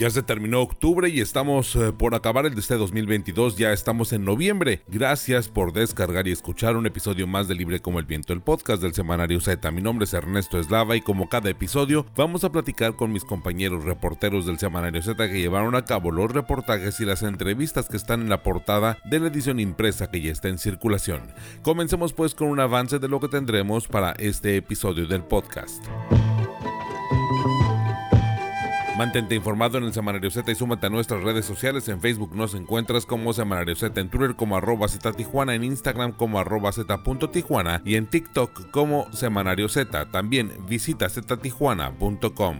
[0.00, 4.14] Ya se terminó octubre y estamos eh, por acabar el de este 2022, ya estamos
[4.14, 4.80] en noviembre.
[4.88, 8.80] Gracias por descargar y escuchar un episodio más de Libre como el Viento, el podcast
[8.80, 9.70] del semanario Z.
[9.70, 13.84] Mi nombre es Ernesto Eslava y como cada episodio vamos a platicar con mis compañeros
[13.84, 18.22] reporteros del semanario Z que llevaron a cabo los reportajes y las entrevistas que están
[18.22, 21.20] en la portada de la edición impresa que ya está en circulación.
[21.60, 25.84] Comencemos pues con un avance de lo que tendremos para este episodio del podcast.
[29.00, 31.88] Mantente informado en el Semanario Z y súmate a nuestras redes sociales.
[31.88, 36.12] En Facebook nos encuentras como Semanario Z, en Twitter como arroba Z Tijuana, en Instagram
[36.12, 40.10] como arroba Z.Tijuana y en TikTok como Semanario Z.
[40.10, 42.58] También visita ztijuana.com.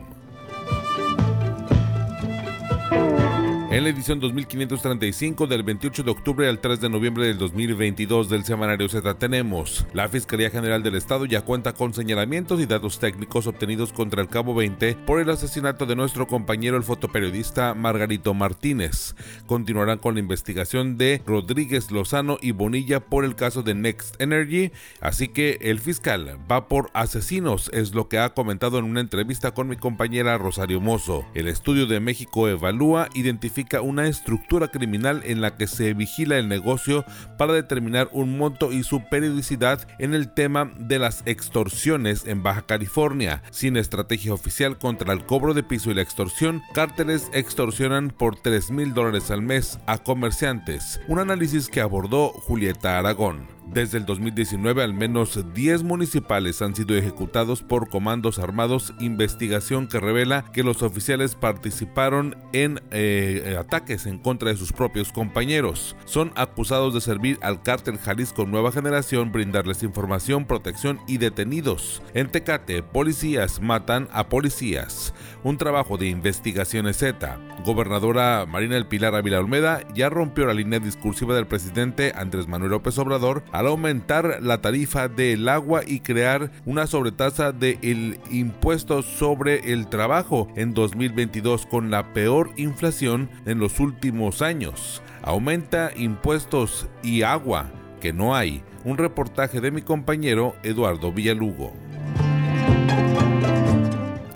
[3.72, 8.44] En la edición 2535 del 28 de octubre al 3 de noviembre del 2022 del
[8.44, 13.46] semanario Z tenemos, la Fiscalía General del Estado ya cuenta con señalamientos y datos técnicos
[13.46, 19.14] obtenidos contra el Cabo 20 por el asesinato de nuestro compañero el fotoperiodista Margarito Martínez.
[19.46, 24.72] Continuarán con la investigación de Rodríguez Lozano y Bonilla por el caso de Next Energy,
[25.00, 29.52] así que el fiscal va por asesinos, es lo que ha comentado en una entrevista
[29.52, 31.24] con mi compañera Rosario Mozo.
[31.34, 36.48] El estudio de México evalúa, identifica una estructura criminal en la que se vigila el
[36.48, 37.04] negocio
[37.36, 42.62] para determinar un monto y su periodicidad en el tema de las extorsiones en Baja
[42.62, 43.42] California.
[43.50, 48.70] Sin estrategia oficial contra el cobro de piso y la extorsión, cárteles extorsionan por 3
[48.70, 51.00] mil dólares al mes a comerciantes.
[51.08, 53.59] Un análisis que abordó Julieta Aragón.
[53.72, 60.00] Desde el 2019 al menos 10 municipales han sido ejecutados por comandos armados, investigación que
[60.00, 65.94] revela que los oficiales participaron en eh, ataques en contra de sus propios compañeros.
[66.04, 72.02] Son acusados de servir al cártel Jalisco Nueva Generación, brindarles información, protección y detenidos.
[72.12, 75.14] En Tecate, policías matan a policías.
[75.44, 77.38] Un trabajo de investigaciones Z.
[77.64, 82.72] Gobernadora Marina El Pilar Ávila Olmeda ya rompió la línea discursiva del presidente Andrés Manuel
[82.72, 89.74] López Obrador al aumentar la tarifa del agua y crear una sobretasa del impuesto sobre
[89.74, 95.02] el trabajo en 2022 con la peor inflación en los últimos años.
[95.20, 97.70] Aumenta impuestos y agua
[98.00, 98.62] que no hay.
[98.86, 101.74] Un reportaje de mi compañero Eduardo Villalugo.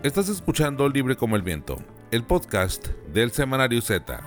[0.03, 1.79] Estás escuchando Libre como el Viento,
[2.11, 4.23] el podcast del Semanario Z.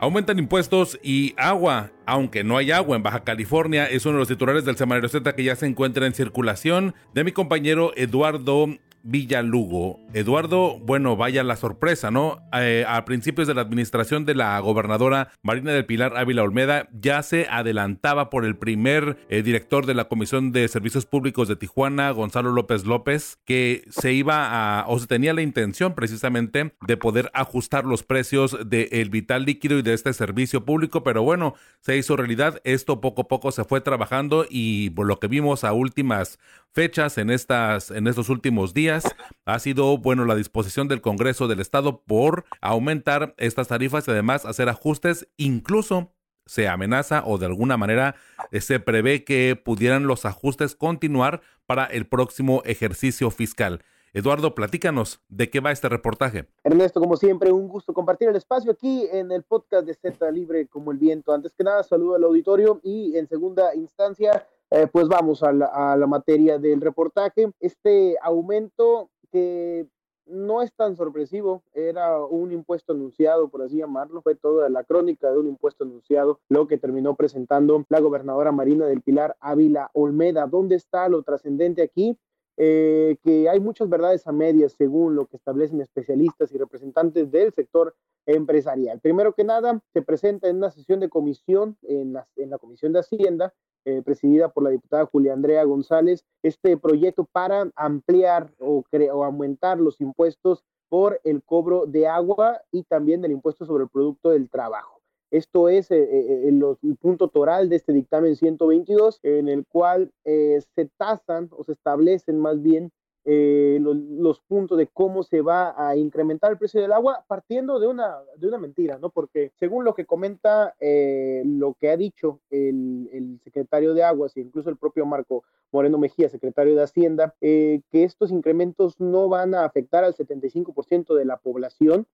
[0.00, 4.28] Aumentan impuestos y agua, aunque no hay agua en Baja California, es uno de los
[4.28, 8.68] titulares del Semanario Z que ya se encuentra en circulación de mi compañero Eduardo
[9.02, 10.00] Villalugo.
[10.12, 12.38] Eduardo, bueno, vaya la sorpresa, ¿no?
[12.52, 17.22] Eh, a principios de la administración de la gobernadora Marina del Pilar Ávila Olmeda, ya
[17.22, 22.10] se adelantaba por el primer eh, director de la Comisión de Servicios Públicos de Tijuana,
[22.10, 27.30] Gonzalo López López, que se iba a, o se tenía la intención precisamente de poder
[27.34, 32.16] ajustar los precios del vital líquido y de este servicio público, pero bueno, se hizo
[32.16, 32.60] realidad.
[32.64, 36.38] Esto poco a poco se fue trabajando y por lo que vimos a últimas
[36.72, 39.04] fechas en estas en estos últimos días
[39.44, 44.44] ha sido bueno la disposición del Congreso del Estado por aumentar estas tarifas y además
[44.44, 46.12] hacer ajustes incluso
[46.48, 48.16] se amenaza o de alguna manera
[48.50, 53.82] eh, se prevé que pudieran los ajustes continuar para el próximo ejercicio fiscal.
[54.14, 56.48] Eduardo, platícanos de qué va este reportaje.
[56.64, 60.66] Ernesto, como siempre, un gusto compartir el espacio aquí en el podcast de Z Libre
[60.66, 61.32] como el viento.
[61.32, 66.06] Antes que nada, saludo al auditorio y en segunda instancia, eh, pues vamos a la,
[66.06, 67.50] materia del reportaje.
[67.60, 69.86] Este aumento que
[70.26, 75.30] no es tan sorpresivo, era un impuesto anunciado, por así llamarlo, fue toda la crónica
[75.30, 80.46] de un impuesto anunciado, lo que terminó presentando la gobernadora Marina del Pilar Ávila Olmeda.
[80.46, 82.18] ¿Dónde está lo trascendente aquí?
[82.60, 87.52] Eh, que hay muchas verdades a medias según lo que establecen especialistas y representantes del
[87.52, 87.94] sector
[88.26, 88.98] empresarial.
[88.98, 93.54] Primero que nada, se presenta en una sesión de comisión en la, Comisión de Hacienda
[93.84, 98.82] eh, presidida por la diputada Julia Andrea González, este proyecto para ampliar o,
[99.12, 103.90] o aumentar los impuestos por el cobro de agua y también del impuesto sobre el
[103.90, 104.97] producto del trabajo.
[105.30, 110.90] Esto es eh, eh, el, punto toral de este dictamen 122, en el cual se
[110.96, 112.92] tasan o se establecen más bien
[113.30, 117.86] eh, los, puntos de cómo se va a incrementar el precio del agua partiendo de
[117.86, 119.10] una, de una mentira, ¿no?
[119.10, 124.40] Porque según lo que comenta, eh, lo que ha dicho el, secretario de Aguas e
[124.40, 129.54] incluso el propio Marco Moreno Mejía, secretario de Hacienda, eh, que estos incrementos no van
[129.54, 132.06] a afectar al 75% de la población,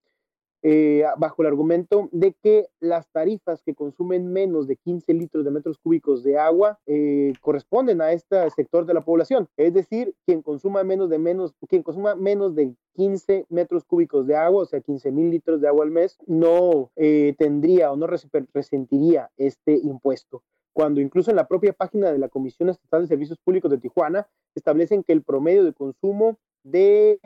[0.66, 5.50] eh, bajo el argumento de que las tarifas que consumen menos de 15 litros de
[5.50, 9.46] metros cúbicos de agua eh, corresponden a este sector de la población.
[9.58, 14.36] Es decir, quien consuma menos de menos, quien consuma menos de 15 metros cúbicos de
[14.36, 18.06] agua, o sea, 15 mil litros de agua al mes, no eh, tendría o no
[18.06, 23.38] resentiría este impuesto cuando incluso en la propia página de la Comisión Estatal de Servicios
[23.44, 24.26] Públicos de Tijuana
[24.56, 27.20] establecen que el promedio de consumo de,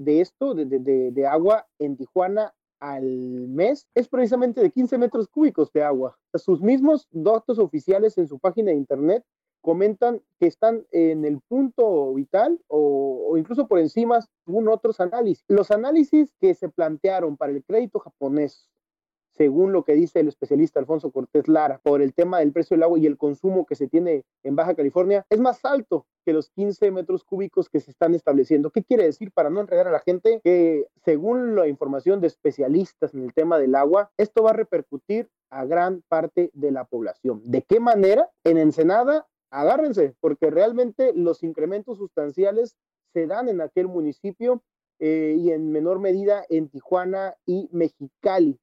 [0.00, 3.04] de esto, de, de, de, agua en Tijuana al
[3.48, 6.18] mes es precisamente de 15 metros cúbicos de agua.
[6.34, 9.24] Sus mismos datos oficiales en su página de internet
[9.60, 15.44] comentan que están en el punto vital o, incluso por encima según otros análisis.
[15.48, 18.68] Los análisis que se plantearon para el crédito japonés
[19.38, 22.82] según lo que dice el especialista Alfonso Cortés Lara, por el tema del precio del
[22.82, 26.50] agua y el consumo que se tiene en Baja California, es más alto que los
[26.50, 28.70] 15 metros cúbicos que se están estableciendo.
[28.70, 30.40] ¿Qué quiere decir para no enredar a la gente?
[30.42, 35.30] Que según la información de especialistas en el tema del agua, esto va a repercutir
[35.50, 37.40] a gran parte de la población.
[37.44, 38.28] ¿De qué manera?
[38.42, 42.76] En Ensenada, agárrense, porque realmente los incrementos sustanciales
[43.12, 44.64] se dan en aquel municipio
[44.98, 48.58] eh, y en menor medida en Tijuana y Mexicali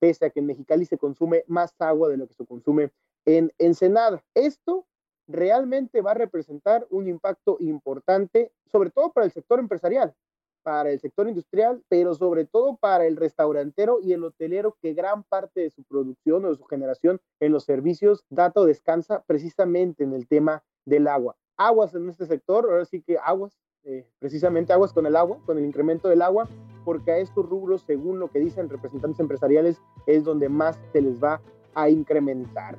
[0.00, 2.90] pese a que en Mexicali se consume más agua de lo que se consume
[3.26, 4.24] en Ensenada.
[4.34, 4.86] Esto
[5.28, 10.14] realmente va a representar un impacto importante, sobre todo para el sector empresarial,
[10.62, 15.22] para el sector industrial, pero sobre todo para el restaurantero y el hotelero, que gran
[15.22, 20.04] parte de su producción o de su generación en los servicios data o descansa precisamente
[20.04, 21.36] en el tema del agua.
[21.56, 25.58] Aguas en este sector, ahora sí que aguas, eh, precisamente aguas con el agua, con
[25.58, 26.48] el incremento del agua,
[26.84, 31.22] porque a estos rubros, según lo que dicen representantes empresariales, es donde más se les
[31.22, 31.40] va
[31.74, 32.78] a incrementar.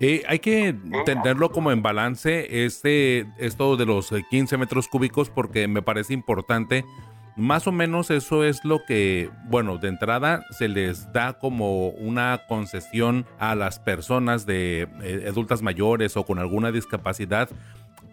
[0.00, 5.68] Eh, hay que tenerlo como en balance este, esto de los 15 metros cúbicos porque
[5.68, 6.84] me parece importante.
[7.36, 12.42] Más o menos eso es lo que, bueno, de entrada se les da como una
[12.48, 17.48] concesión a las personas de eh, adultas mayores o con alguna discapacidad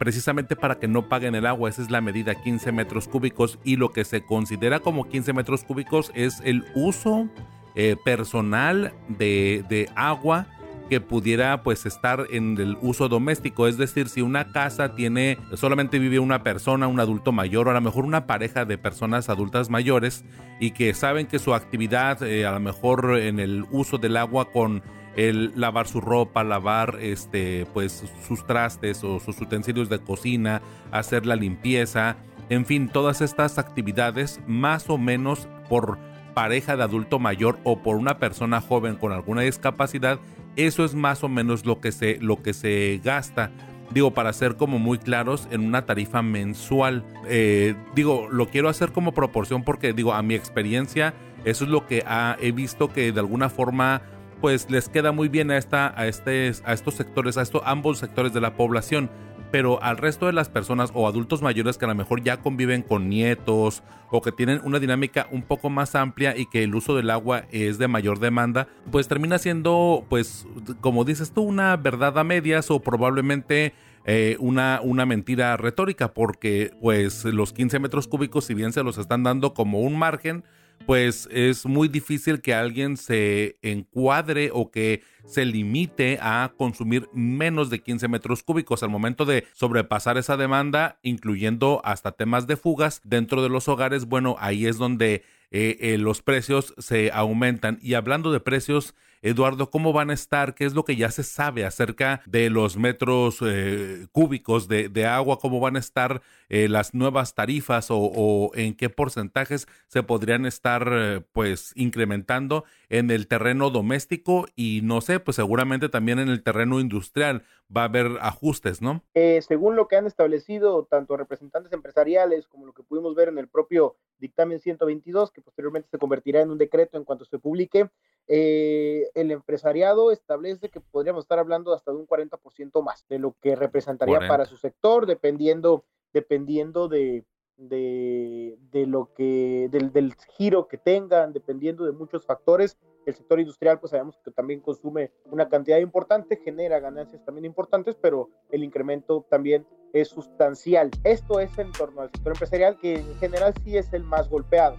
[0.02, 1.70] precisamente para que no paguen el agua.
[1.70, 5.64] Esa es la medida 15 metros cúbicos y lo que se considera como 15 metros
[5.64, 7.30] cúbicos es el uso
[7.76, 10.48] eh, personal de, de agua
[10.90, 16.00] que pudiera pues estar en el uso doméstico, es decir, si una casa tiene solamente
[16.00, 19.70] vive una persona, un adulto mayor o a lo mejor una pareja de personas adultas
[19.70, 20.26] mayores
[20.60, 24.52] y que saben que su actividad eh, a lo mejor en el uso del agua
[24.52, 24.82] con
[25.16, 30.62] el lavar su ropa, lavar este, pues, sus trastes o sus utensilios de cocina,
[30.92, 32.18] hacer la limpieza,
[32.50, 35.98] en fin, todas estas actividades más o menos por
[36.34, 40.20] pareja de adulto mayor o por una persona joven con alguna discapacidad,
[40.58, 43.52] eso es más o menos lo que se, lo que se gasta.
[43.92, 47.06] Digo, para ser como muy claros, en una tarifa mensual.
[47.28, 51.14] Eh, digo, lo quiero hacer como proporción porque, digo, a mi experiencia,
[51.46, 52.04] eso es lo que
[52.40, 54.02] he visto que de alguna forma
[54.42, 58.00] pues les queda muy bien a, esta, a, este, a estos sectores, a estos, ambos
[58.00, 59.10] sectores de la población.
[59.52, 62.84] Pero al resto de las personas o adultos mayores que a lo mejor ya conviven
[62.84, 66.96] con nietos o que tienen una dinámica un poco más amplia y que el uso
[66.96, 70.48] del agua es de mayor demanda, pues termina siendo, pues,
[70.80, 73.74] como dices tú, una verdad a medias o probablemente
[74.06, 78.98] eh, una, una mentira retórica, porque pues los 15 metros cúbicos, si bien se los
[78.98, 80.44] están dando como un margen,
[80.86, 87.70] pues es muy difícil que alguien se encuadre o que se limite a consumir menos
[87.70, 93.02] de 15 metros cúbicos al momento de sobrepasar esa demanda, incluyendo hasta temas de fugas
[93.04, 94.06] dentro de los hogares.
[94.06, 97.80] Bueno, ahí es donde eh, eh, los precios se aumentan.
[97.82, 100.56] Y hablando de precios, Eduardo, ¿cómo van a estar?
[100.56, 105.38] ¿Qué es lo que ya se sabe acerca de los metros eh, cúbicos de, agua?
[105.38, 110.90] ¿Cómo van a estar eh, las nuevas tarifas o, en qué porcentajes se podrían estar
[110.92, 116.42] eh, pues incrementando en el terreno doméstico y no sé, pues seguramente también en el
[116.42, 117.44] terreno industrial
[117.76, 119.04] va a haber ajustes, ¿no?
[119.42, 123.48] según lo que han establecido tanto representantes empresariales como lo que pudimos ver en el
[123.48, 127.90] propio dictamen 122, que posteriormente se convertirá en un decreto en cuanto se publique,
[128.28, 133.36] eh, el empresariado establece que podríamos estar hablando hasta de un 40% más de lo
[133.42, 137.26] que representaría para su sector, dependiendo, dependiendo de,
[137.58, 142.78] de, de lo que, del, del, giro que tengan, dependiendo de muchos factores.
[143.06, 147.96] El sector industrial, pues sabemos que también consume una cantidad importante, genera ganancias también importantes,
[148.00, 150.92] pero el incremento también es sustancial.
[151.04, 154.76] Esto es en torno al sector empresarial, que en general sí es el más golpeado.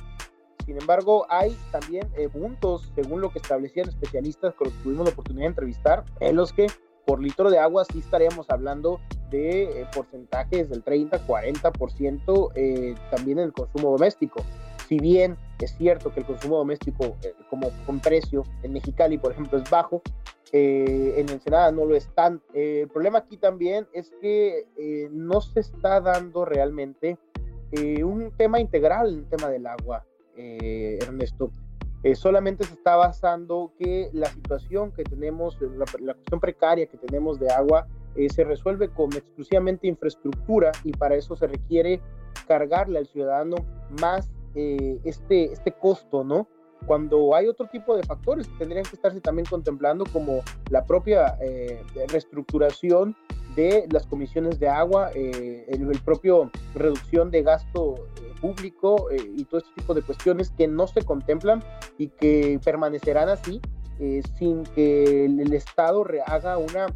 [0.64, 5.07] Sin embargo, hay también eh, puntos, según lo que establecían especialistas con los que tuvimos
[5.07, 6.69] la oportunidad de entrevistar, en los que
[7.05, 9.00] por litro de agua sí estaríamos hablando
[9.33, 14.45] de eh, porcentajes del 30, 40% eh, también en el consumo doméstico.
[14.89, 19.33] si bien es cierto que el consumo doméstico eh, como con precio en Mexicali, por
[19.33, 20.03] ejemplo, es bajo,
[20.53, 22.43] eh, en Ensenada no lo están.
[22.53, 24.67] el problema aquí también es que
[25.11, 27.17] no se está dando realmente
[28.05, 30.05] un tema integral, un tema del agua,
[30.37, 31.51] Ernesto.
[32.15, 37.41] solamente se está basando que la situación que tenemos, la, la cuestión precaria que tenemos
[37.41, 37.87] de agua,
[38.28, 42.00] se resuelve con exclusivamente infraestructura y para eso se requiere
[42.47, 43.57] cargarle al ciudadano
[44.00, 46.47] más eh, este, este costo, ¿no?
[46.87, 51.38] Cuando hay otro tipo de factores que tendrían que estarse también contemplando, como la propia
[51.40, 53.16] eh, reestructuración
[53.54, 57.95] de las comisiones de agua, eh, el, propio reducción de gasto
[58.40, 61.62] público y todo este tipo de cuestiones que no se contemplan
[61.99, 63.61] y que permanecerán así
[64.37, 66.87] sin que el, Estado haga una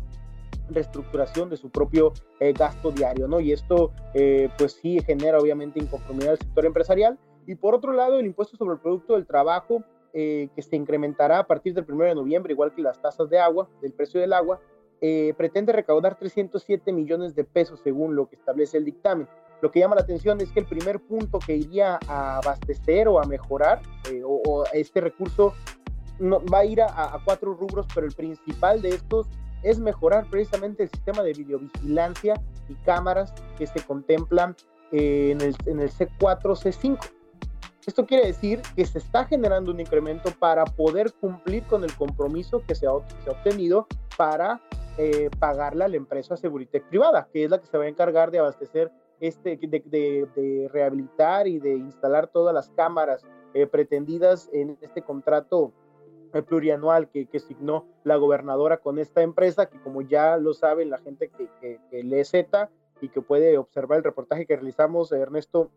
[0.69, 3.41] reestructuración de su propio eh, gasto diario, ¿no?
[3.41, 7.19] Y esto, eh, pues sí, genera obviamente inconformidad al sector empresarial.
[7.47, 9.83] Y por otro lado, el impuesto sobre el producto del trabajo,
[10.13, 13.39] eh, que se incrementará a partir del 1 de noviembre, igual que las tasas de
[13.39, 14.61] agua, del precio del agua,
[15.37, 19.29] pretende recaudar 307 millones de pesos según lo que establece el dictamen.
[19.61, 23.21] Lo que llama la atención es que el primer punto que iría a abastecer o
[23.21, 23.83] a mejorar,
[24.25, 25.53] o, este recurso
[26.19, 29.29] no, va a ir a, a, cuatro rubros, pero el principal de estos
[29.67, 34.55] es mejorar precisamente el sistema de videovigilancia y cámaras que se contemplan
[34.93, 36.99] eh, en, el, en el C4, C5.
[37.85, 42.63] Esto quiere decir que se está generando un incremento para poder cumplir con el compromiso
[42.67, 44.61] que se ha, obtenido para
[44.99, 48.31] eh, pagarle a la empresa Seguritech privada, que es la que se va a encargar
[48.31, 54.51] de abastecer, este, de, de, de rehabilitar y de instalar todas las cámaras eh, pretendidas
[54.53, 55.73] en este contrato
[56.43, 60.99] plurianual que, que signó la gobernadora con esta empresa, que como ya lo saben la
[60.99, 65.71] gente que, que, lee Z y que puede observar el reportaje que realizamos Ernesto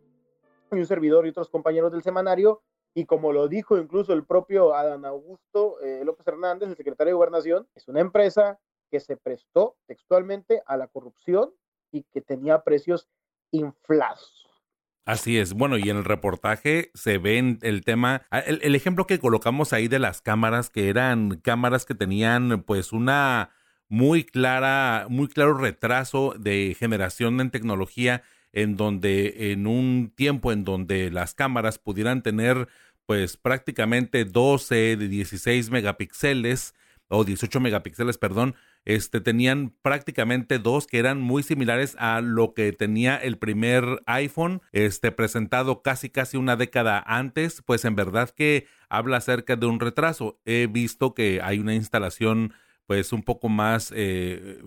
[0.72, 2.62] y un servidor y otros compañeros del semanario,
[2.94, 7.16] y como lo dijo incluso el propio Adán Augusto eh, López Hernández, el secretario de
[7.16, 11.54] Gobernación, es una empresa que se prestó textualmente a la corrupción
[11.92, 13.08] y que tenía precios
[13.52, 14.49] inflados.
[15.06, 15.54] Así es.
[15.54, 19.88] Bueno, y en el reportaje se ve el tema, ah, el, ejemplo que colocamos ahí
[19.88, 23.50] de las cámaras, que eran cámaras que tenían pues una
[23.88, 28.22] muy clara, muy claro retraso de generación en tecnología,
[28.54, 32.68] en donde en un tiempo en donde las cámaras pudieran tener
[33.06, 36.76] pues prácticamente 12 de 16 megapíxeles
[37.08, 38.56] o 18 megapíxeles, perdón,
[38.86, 44.62] este, tenían prácticamente dos que eran muy similares a lo que tenía el primer iPhone,
[44.72, 49.80] este, presentado casi casi una década antes, pues en verdad que habla acerca de un
[49.80, 50.40] retraso.
[50.46, 52.54] He visto que hay una instalación
[52.88, 54.60] pues un poco más eh,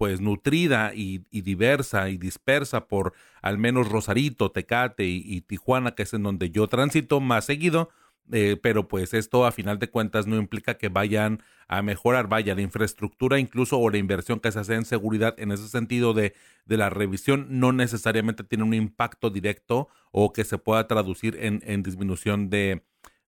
[0.00, 3.12] pues nutrida y, diversa y dispersa por
[3.42, 7.90] al menos Rosarito, Tecate y, Tijuana, que es en donde yo transito más seguido,
[8.32, 12.54] eh, pero pues esto a final de cuentas no implica que vayan a mejorar, vaya,
[12.54, 16.34] la infraestructura incluso o la inversión que se hace en seguridad en ese sentido de,
[16.66, 21.62] de la revisión no necesariamente tiene un impacto directo o que se pueda traducir en,
[21.64, 22.82] en disminución de,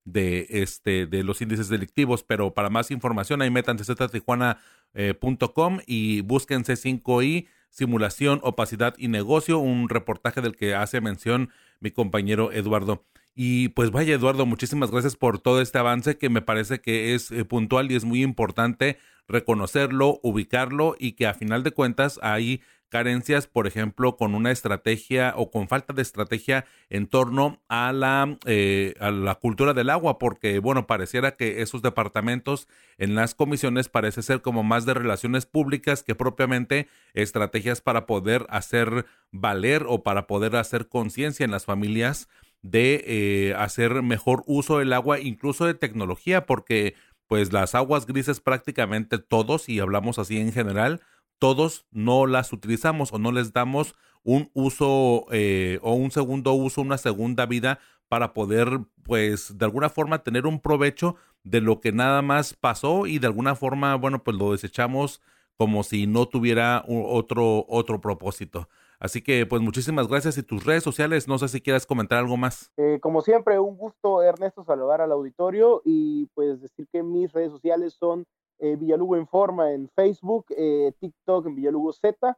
[0.05, 6.21] de, este, de los índices delictivos, pero para más información ahí métanse ztijuana.com eh, y
[6.21, 13.05] búsquense 5i, simulación, opacidad y negocio, un reportaje del que hace mención mi compañero Eduardo.
[13.35, 17.31] Y pues vaya Eduardo, muchísimas gracias por todo este avance que me parece que es
[17.31, 22.61] eh, puntual y es muy importante reconocerlo, ubicarlo y que a final de cuentas hay
[22.89, 28.37] carencias, por ejemplo, con una estrategia o con falta de estrategia en torno a la,
[28.45, 32.67] eh, a la cultura del agua, porque, bueno, pareciera que esos departamentos
[32.99, 38.45] en las comisiones parece ser como más de relaciones públicas que propiamente estrategias para poder
[38.49, 42.29] hacer valer o para poder hacer conciencia en las familias
[42.63, 46.95] de eh, hacer mejor uso del agua, incluso de tecnología, porque
[47.27, 51.01] pues las aguas grises prácticamente todos, y hablamos así en general,
[51.37, 56.81] todos no las utilizamos o no les damos un uso eh, o un segundo uso,
[56.81, 61.91] una segunda vida para poder pues de alguna forma tener un provecho de lo que
[61.91, 65.21] nada más pasó y de alguna forma, bueno, pues lo desechamos
[65.57, 68.69] como si no tuviera otro, otro propósito.
[69.03, 72.37] Así que pues muchísimas gracias y tus redes sociales, no sé si quieras comentar algo
[72.37, 72.71] más.
[72.77, 77.51] Eh, como siempre, un gusto Ernesto saludar al auditorio y pues decir que mis redes
[77.51, 78.25] sociales son
[78.59, 82.37] eh, Villalugo Informa en Facebook, eh, TikTok en Villalugo Z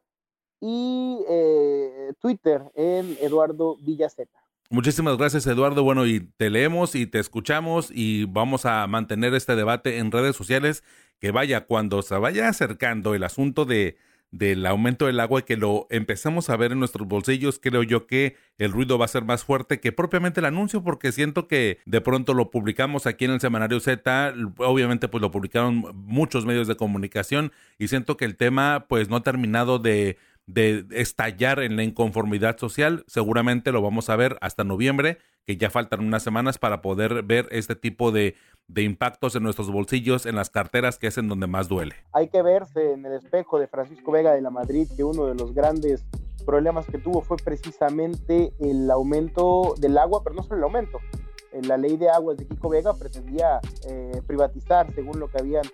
[0.60, 1.20] y
[2.18, 4.42] Twitter en Eduardo Villazeta.
[4.68, 5.84] Muchísimas gracias Eduardo.
[5.84, 10.34] Bueno, y te leemos y te escuchamos y vamos a mantener este debate en redes
[10.34, 10.82] sociales
[11.20, 13.98] que vaya cuando se vaya acercando el asunto de
[14.30, 18.06] del aumento del agua y que lo empecemos a ver en nuestros bolsillos, creo yo
[18.06, 21.78] que el ruido va a ser más fuerte que propiamente el anuncio, porque siento que
[21.86, 26.68] de pronto lo publicamos aquí en el semanario Z, obviamente pues lo publicaron muchos medios
[26.68, 31.76] de comunicación y siento que el tema pues no ha terminado de de estallar en
[31.76, 33.04] la inconformidad social.
[33.06, 37.48] Seguramente lo vamos a ver hasta noviembre, que ya faltan unas semanas para poder ver
[37.50, 38.34] este tipo de,
[38.68, 41.94] de impactos en nuestros bolsillos, en las carteras, que es en donde más duele.
[42.12, 45.34] Hay que verse en el espejo de Francisco Vega de la Madrid, que uno de
[45.34, 46.04] los grandes
[46.44, 50.98] problemas que tuvo fue precisamente el aumento del agua, pero no solo el aumento.
[51.62, 55.64] La ley de aguas de Kiko Vega pretendía eh, privatizar, según lo que habían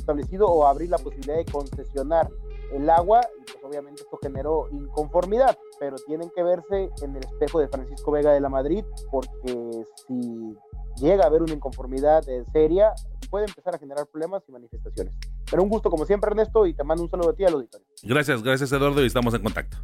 [0.00, 2.28] establecido, o abrir la posibilidad de concesionar
[2.72, 7.60] el agua y pues obviamente esto generó inconformidad, pero tienen que verse en el espejo
[7.60, 10.56] de Francisco Vega de la Madrid porque si
[10.96, 12.92] llega a haber una inconformidad seria,
[13.28, 15.14] puede empezar a generar problemas y manifestaciones.
[15.50, 17.86] Pero un gusto como siempre Ernesto y te mando un saludo a ti al auditorio.
[18.02, 19.78] Gracias, gracias Eduardo y estamos en contacto.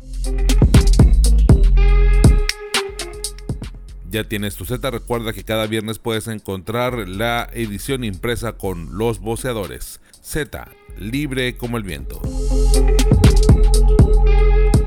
[4.08, 9.20] Ya tienes tu Z, recuerda que cada viernes puedes encontrar la edición impresa con los
[9.20, 10.00] voceadores.
[10.26, 10.66] Z,
[10.98, 12.20] libre como el viento.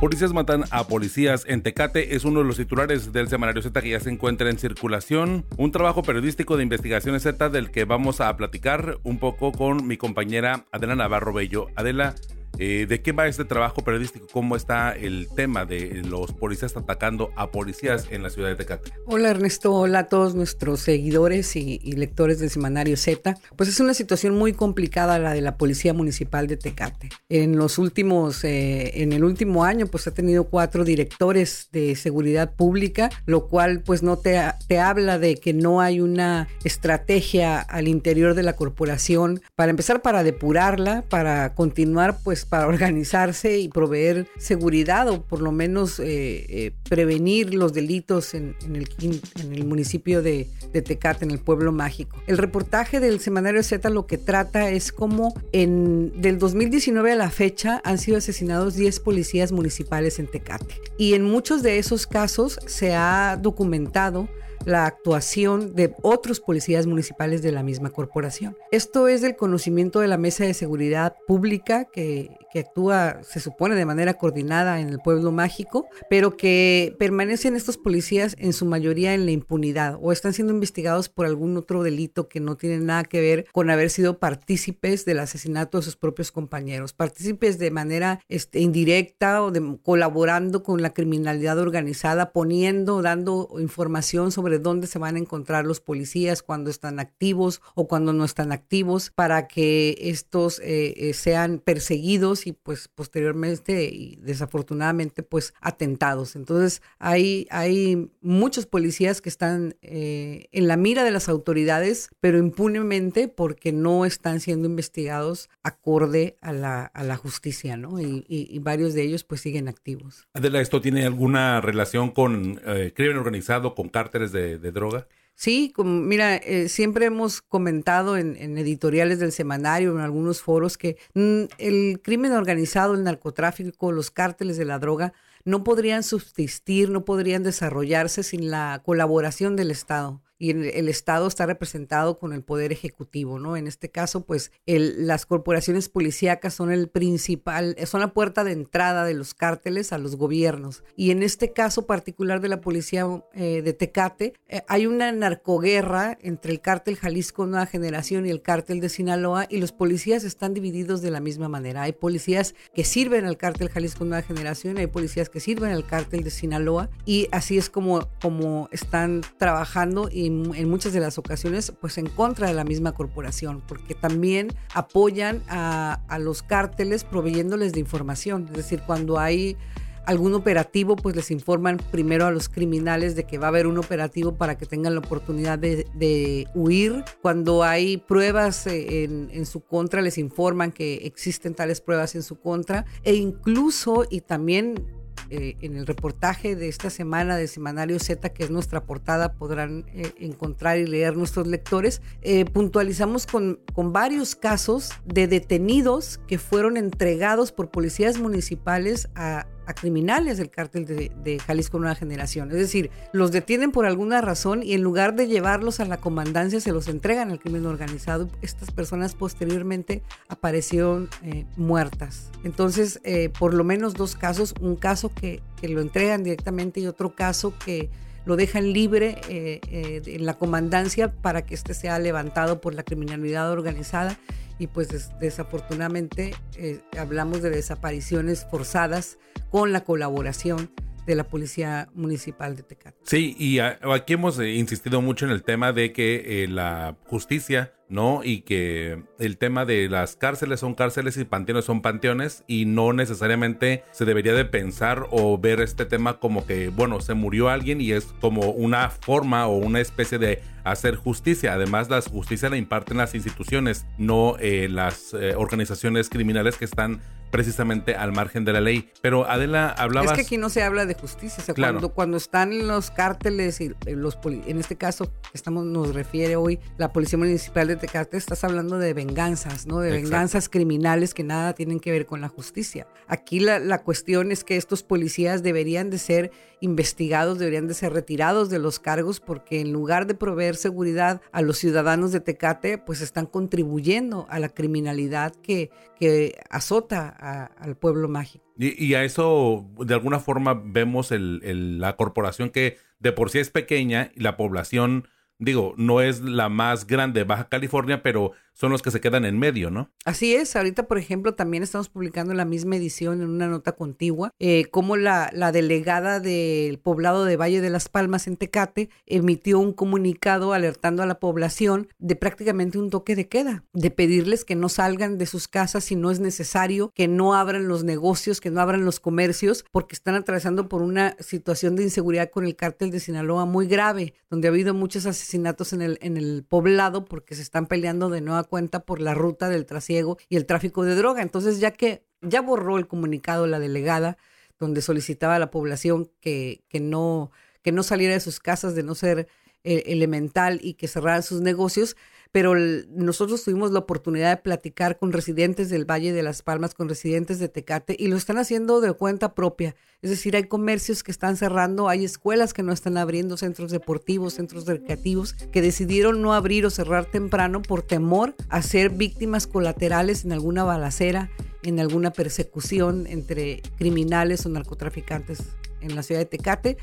[0.01, 3.91] Policías matan a policías en Tecate es uno de los titulares del semanario Z que
[3.91, 5.45] ya se encuentra en circulación.
[5.55, 9.95] Un trabajo periodístico de investigaciones Z del que vamos a platicar un poco con mi
[9.95, 11.67] compañera Adela Navarro Bello.
[11.77, 12.15] Adela,
[12.59, 14.27] eh, ¿De qué va este trabajo periodístico?
[14.31, 18.91] ¿Cómo está el tema de los policías atacando a policías en la ciudad de Tecate?
[19.05, 23.37] Hola Ernesto, hola a todos nuestros seguidores y, lectores del semanario Z.
[23.55, 27.09] Pues es una situación muy complicada la de la Policía Municipal de Tecate.
[27.29, 32.53] En los últimos, eh, en el último año, pues ha tenido cuatro directores de seguridad
[32.55, 34.37] pública, lo cual pues no te,
[34.67, 40.01] te habla de que no hay una estrategia al interior de la corporación para empezar
[40.01, 46.45] para depurarla, para continuar pues para organizarse y proveer seguridad o por lo menos eh,
[46.49, 52.21] eh, prevenir los delitos en, el, municipio de, de, Tecate, en el pueblo mágico.
[52.27, 57.29] El reportaje del semanario Z lo que trata es cómo en, del 2019 a la
[57.29, 60.75] fecha han sido asesinados 10 policías municipales en Tecate.
[60.97, 64.27] Y en muchos de esos casos se ha documentado
[64.65, 68.57] la actuación de otros policías municipales de la misma corporación.
[68.71, 73.75] Esto es del conocimiento de la Mesa de Seguridad Pública que, que actúa, se supone,
[73.75, 79.13] de manera coordinada en el pueblo mágico, pero que permanecen estos policías en su mayoría
[79.13, 83.03] en la impunidad o están siendo investigados por algún otro delito que no tiene nada
[83.03, 88.21] que ver con haber sido partícipes del asesinato de sus propios compañeros, partícipes de manera
[88.27, 94.99] este, indirecta o de, colaborando con la criminalidad organizada, poniendo, dando información sobre dónde se
[94.99, 99.97] van a encontrar los policías cuando están activos o cuando no están activos para que
[99.99, 106.35] estos eh, eh, sean perseguidos y pues posteriormente y desafortunadamente pues atentados.
[106.35, 112.37] Entonces hay, hay muchos policías que están eh, en la mira de las autoridades, pero
[112.37, 117.99] impunemente porque no están siendo investigados acorde a la, a la justicia, ¿no?
[118.01, 120.27] Y, y, varios de ellos pues siguen activos.
[120.33, 122.55] Adela, ¿esto tiene alguna relación con
[122.93, 125.07] crimen organizado, con cárteles de de, droga?
[125.39, 130.97] Sí, como, mira, eh, siempre hemos comentado en, editoriales del semanario, en algunos foros, que
[131.13, 135.13] mm, el crimen organizado, el narcotráfico, los cárteles de la droga
[135.45, 141.45] no podrían subsistir, no podrían desarrollarse sin la colaboración del Estado y el, Estado está
[141.45, 143.57] representado con el Poder Ejecutivo, ¿no?
[143.57, 149.03] En este caso, pues las corporaciones policíacas son el principal, son la puerta de entrada
[149.03, 150.83] de los cárteles a los gobiernos.
[150.95, 156.17] Y en este caso particular de la policía eh, de Tecate, eh, hay una narcoguerra
[156.21, 160.53] entre el cártel Jalisco Nueva Generación y el cártel de Sinaloa y los policías están
[160.53, 161.81] divididos de la misma manera.
[161.81, 166.23] Hay policías que sirven al cártel Jalisco Nueva Generación, hay policías que sirven al cártel
[166.23, 171.73] de Sinaloa y así es como, como están trabajando y en muchas de las ocasiones
[171.79, 177.79] pues en contra de la misma corporación, porque también apoyan a, los cárteles proveyéndoles de
[177.79, 178.47] información.
[178.49, 179.57] Es decir, cuando hay
[180.05, 183.77] algún operativo, pues les informan primero a los criminales de que va a haber un
[183.77, 187.03] operativo para que tengan la oportunidad de, huir.
[187.21, 192.39] Cuando hay pruebas eh, en, su contra, les informan que existen tales pruebas en su
[192.39, 192.85] contra.
[193.03, 194.98] E incluso, y también
[195.29, 199.85] eh, en el reportaje de esta semana de Semanario Z, que es nuestra portada, podrán
[199.93, 206.77] eh, encontrar y leer nuestros lectores, eh, puntualizamos con varios casos de detenidos que fueron
[206.77, 212.49] entregados por policías municipales a, a criminales del cártel de, Jalisco Nueva Generación.
[212.49, 216.59] Es decir, los detienen por alguna razón y en lugar de llevarlos a la comandancia
[216.59, 218.29] se los entregan al crimen organizado.
[218.41, 222.31] Estas personas posteriormente aparecieron eh, muertas.
[222.43, 226.87] Entonces, eh, por lo menos dos casos, un caso que, que lo entregan directamente y
[226.87, 227.91] otro caso que
[228.25, 232.83] lo dejan libre eh, eh, en la comandancia para que éste sea levantado por la
[232.83, 234.19] criminalidad organizada
[234.57, 239.17] y pues desafortunadamente eh, hablamos de desapariciones forzadas
[239.49, 240.71] con la colaboración
[241.05, 242.97] de la Policía Municipal de Tecate.
[243.03, 248.21] Sí, y aquí hemos insistido mucho en el tema de que la justicia ¿no?
[248.23, 252.93] Y que el tema de las cárceles son cárceles y panteones son panteones y no
[252.93, 257.81] necesariamente se debería de pensar o ver este tema como que, bueno, se murió alguien
[257.81, 261.53] y es como una forma o una especie de hacer justicia.
[261.53, 267.01] Además, la justicia la imparten las instituciones, no eh, las eh, organizaciones criminales que están
[267.31, 268.89] precisamente al margen de la ley.
[269.01, 270.07] Pero Adela hablaba...
[270.07, 271.43] Es que aquí no se habla de justicia.
[271.53, 276.59] cuando, cuando están los cárteles y eh, los en este caso estamos nos refiere hoy
[276.77, 279.79] la Policía Municipal de Tecate, estás hablando de venganzas, ¿no?
[279.79, 282.87] De venganzas criminales que nada tienen que ver con la justicia.
[283.07, 287.93] Aquí la, la cuestión es que estos policías deberían de ser investigados, deberían de ser
[287.93, 292.77] retirados de los cargos porque en lugar de proveer seguridad a los ciudadanos de Tecate,
[292.77, 297.09] pues están contribuyendo a la criminalidad que, que azota
[297.57, 298.45] al pueblo mágico.
[298.57, 304.11] Y, a eso, de alguna forma, vemos la corporación que de por sí es pequeña
[304.15, 305.07] y la población,
[305.39, 309.23] digo, no es la más grande de Baja California, pero son los que se quedan
[309.23, 309.89] en medio, ¿no?
[310.03, 310.57] Así es.
[310.57, 314.97] Ahorita, por ejemplo, también estamos publicando la misma edición en una nota contigua, eh, como
[314.97, 320.51] la, la delegada del poblado de Valle de las Palmas en Tecate emitió un comunicado
[320.51, 325.17] alertando a la población de prácticamente un toque de queda, de pedirles que no salgan
[325.17, 328.83] de sus casas si no es necesario, que no abran los negocios, que no abran
[328.83, 333.45] los comercios, porque están atravesando por una situación de inseguridad con el cártel de Sinaloa
[333.45, 337.65] muy grave, donde ha habido muchos asesinatos en el, en el poblado porque se están
[337.65, 341.21] peleando de nueva cuenta por la ruta del trasiego y el tráfico de droga.
[341.21, 344.17] Entonces, ya que ya borró el comunicado la delegada
[344.59, 347.31] donde solicitaba a la población que, que, no,
[347.61, 349.29] que no saliera de sus casas de no ser
[349.63, 351.95] eh, elemental y que cerraran sus negocios,
[352.31, 352.53] pero
[352.89, 357.39] nosotros tuvimos la oportunidad de platicar con residentes del Valle de las Palmas, con residentes
[357.39, 359.75] de Tecate, y lo están haciendo de cuenta propia.
[360.01, 364.35] Es decir, hay comercios que están cerrando, hay escuelas que no están abriendo, centros deportivos,
[364.35, 370.23] centros recreativos, que decidieron no abrir o cerrar temprano por temor a ser víctimas colaterales
[370.23, 371.31] en alguna balacera,
[371.63, 375.39] en alguna persecución entre criminales o narcotraficantes
[375.81, 376.77] en la ciudad de Tecate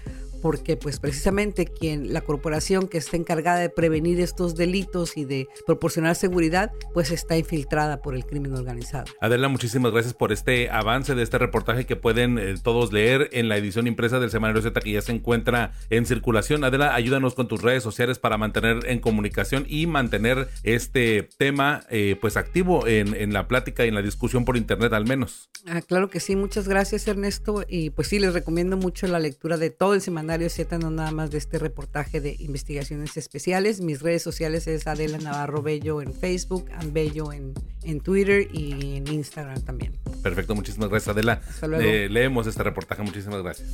[0.46, 5.48] porque pues precisamente quien la corporación que está encargada de prevenir estos delitos y de
[5.66, 9.06] proporcionar seguridad pues está infiltrada por el crimen organizado.
[9.20, 13.48] Adela, muchísimas gracias por este avance de este reportaje que pueden eh, todos leer en
[13.48, 16.62] la edición impresa del Semanario Z que ya se encuentra en circulación.
[16.62, 22.16] Adela, ayúdanos con tus redes sociales para mantener en comunicación y mantener este tema eh,
[22.20, 25.50] pues activo en, en la plática y en la discusión por internet al menos.
[25.66, 29.56] Ah, claro que sí, muchas gracias Ernesto y pues sí les recomiendo mucho la lectura
[29.56, 33.80] de todo el semanario Z, no nada más de este reportaje de investigaciones especiales.
[33.80, 39.08] Mis redes sociales es Adela Navarro Bello en Facebook, Bello en, en Twitter y en
[39.08, 39.94] Instagram también.
[40.22, 41.40] Perfecto, muchísimas gracias Adela.
[41.80, 43.68] Eh, leemos este reportaje, muchísimas gracias.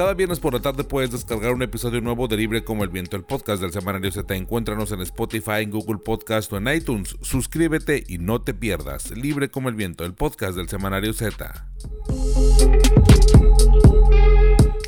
[0.00, 3.16] Cada viernes por la tarde puedes descargar un episodio nuevo de Libre como el Viento,
[3.16, 4.34] el podcast del Semanario Z.
[4.34, 7.16] Encuéntranos en Spotify, en Google Podcast o en iTunes.
[7.20, 9.10] Suscríbete y no te pierdas.
[9.10, 11.66] Libre como el Viento, el podcast del Semanario Z.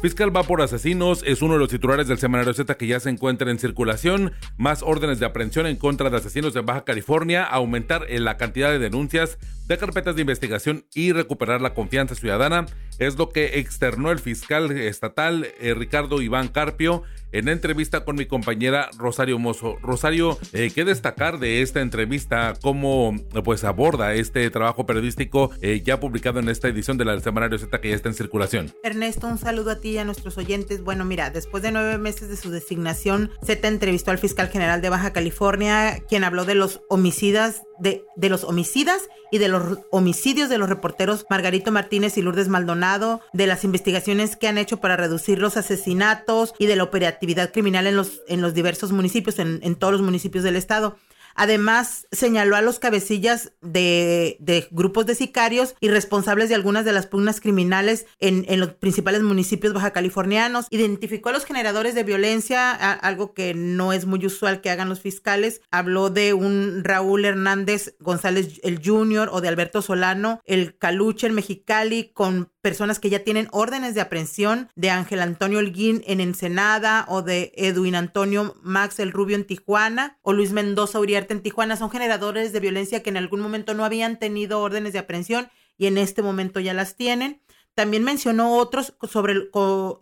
[0.03, 3.09] Fiscal va por asesinos es uno de los titulares del semanario Z que ya se
[3.09, 4.33] encuentra en circulación.
[4.57, 8.81] Más órdenes de aprehensión en contra de asesinos de Baja California, aumentar la cantidad de
[8.81, 12.67] denuncias, de carpetas de investigación y recuperar la confianza ciudadana.
[12.99, 18.27] Es lo que externó el fiscal estatal eh, Ricardo Iván Carpio en entrevista con mi
[18.27, 19.77] compañera Rosario Mozo.
[19.83, 22.55] Rosario, eh, ¿qué destacar de esta entrevista?
[22.61, 27.59] ¿Cómo pues aborda este trabajo periodístico eh, ya publicado en esta edición de la Semanario
[27.59, 28.73] Z que ya está en circulación?
[28.83, 30.83] Ernesto, un saludo a ti y a nuestros oyentes.
[30.83, 34.91] Bueno, mira, después de nueve meses de su designación, Z entrevistó al fiscal general de
[34.91, 40.49] Baja California, quien habló de los homicidas, de, de los homicidas y de los homicidios
[40.49, 44.97] de los reporteros Margarito Martínez y Lourdes Maldonado, de las investigaciones que han hecho para
[44.97, 49.59] reducir los asesinatos y de la operatividad criminal en los, en los diversos municipios, en,
[49.63, 50.97] en todos los municipios del estado.
[51.35, 57.07] Además, señaló a los cabecillas de, grupos de sicarios y responsables de algunas de las
[57.07, 60.67] pugnas criminales en, los principales municipios baja californianos.
[60.71, 65.01] Identificó a los generadores de violencia, algo que no es muy usual que hagan los
[65.01, 65.63] fiscales.
[65.71, 69.31] Habló de un Raúl Hernández González el Jr.
[69.33, 74.01] o de Alberto Solano, el Caluche en Mexicali, con personas que ya tienen órdenes de
[74.01, 79.45] aprehensión de Ángel Antonio Holguín en Ensenada o de Edwin Antonio Max el Rubio en
[79.45, 81.77] Tijuana o Luis Mendoza Uriarte en Tijuana.
[81.77, 85.87] Son generadores de violencia que en algún momento no habían tenido órdenes de aprehensión y
[85.87, 87.43] en este momento ya las tienen.
[87.75, 89.49] También mencionó otros sobre,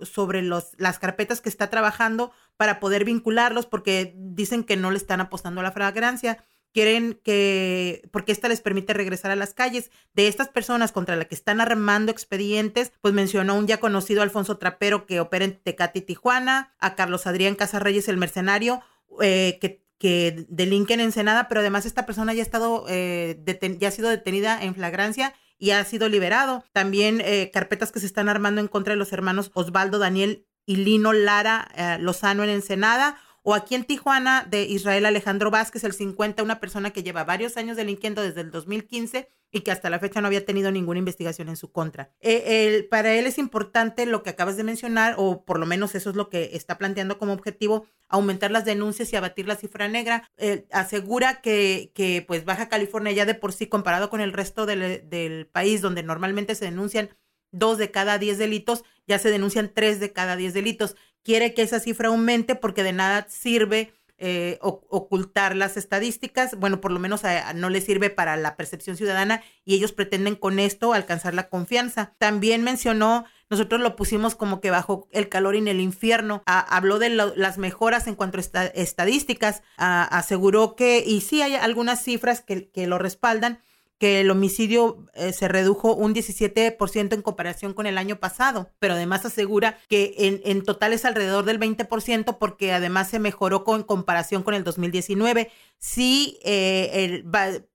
[0.03, 4.99] sobre los, las carpetas que está trabajando para poder vincularlos porque dicen que no le
[4.99, 9.91] están apostando a la fragancia quieren que, porque esta les permite regresar a las calles.
[10.15, 14.59] De estas personas contra las que están armando expedientes, pues mencionó un ya conocido Alfonso
[14.59, 18.81] Trapero que opera en Tecate y Tijuana, a Carlos Adrián Casarreyes el mercenario,
[19.21, 23.43] eh, que, que delinquen en Ensenada, pero además esta persona ya ha estado, eh,
[23.79, 26.65] ya ha sido detenida en flagrancia y ha sido liberado.
[26.73, 30.77] También eh, carpetas que se están armando en contra de los hermanos Osvaldo Daniel y
[30.77, 36.43] Lino Lara Lozano en Ensenada o aquí en Tijuana de Israel Alejandro Vázquez, el 50,
[36.43, 40.21] una persona que lleva varios años delinquiendo desde el 2015 y que hasta la fecha
[40.21, 42.13] no había tenido ninguna investigación en su contra.
[42.21, 46.11] Eh, para él es importante lo que acabas de mencionar, o por lo menos eso
[46.11, 50.31] es lo que está planteando como objetivo, aumentar las denuncias y abatir la cifra negra.
[50.71, 55.09] asegura que, que, pues Baja California ya de por sí, comparado con el resto del,
[55.09, 57.11] del país, donde normalmente se denuncian
[57.53, 61.63] dos de cada diez delitos, ya se denuncian tres de cada diez delitos quiere que
[61.63, 67.23] esa cifra aumente porque de nada sirve eh, ocultar las estadísticas, bueno, por lo menos
[67.55, 72.15] no le sirve para la percepción ciudadana y ellos pretenden con esto alcanzar la confianza.
[72.19, 76.99] También mencionó, nosotros lo pusimos como que bajo el calor y en el infierno, habló
[76.99, 82.87] de las mejoras en cuanto a estadísticas, aseguró que, y sí hay algunas cifras que
[82.87, 83.63] lo respaldan,
[84.01, 88.95] que el homicidio eh, se redujo un 17% en comparación con el año pasado, pero
[88.95, 93.83] además asegura que en, en total es alrededor del 20% porque además se mejoró con
[93.83, 95.51] comparación con el 2019.
[95.77, 97.23] Sí, eh,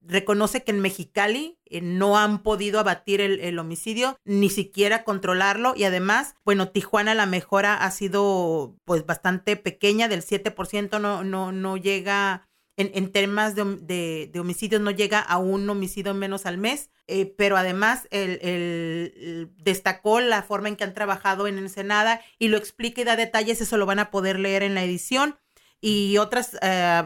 [0.01, 5.75] reconoce que en Mexicali eh, no han podido abatir el, el, homicidio, ni siquiera controlarlo
[5.77, 11.51] y además, bueno, Tijuana la mejora ha sido pues bastante pequeña, del 7%, no, no,
[11.51, 17.25] no llega en, temas de, homicidios no llega a un homicidio menos al mes, eh,
[17.37, 23.01] pero además el, destacó la forma en que han trabajado en Ensenada y lo explica
[23.01, 25.39] y da detalles, eso lo van a poder leer en la edición.
[25.79, 27.03] Y otras eh,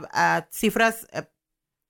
[0.51, 1.23] cifras eh,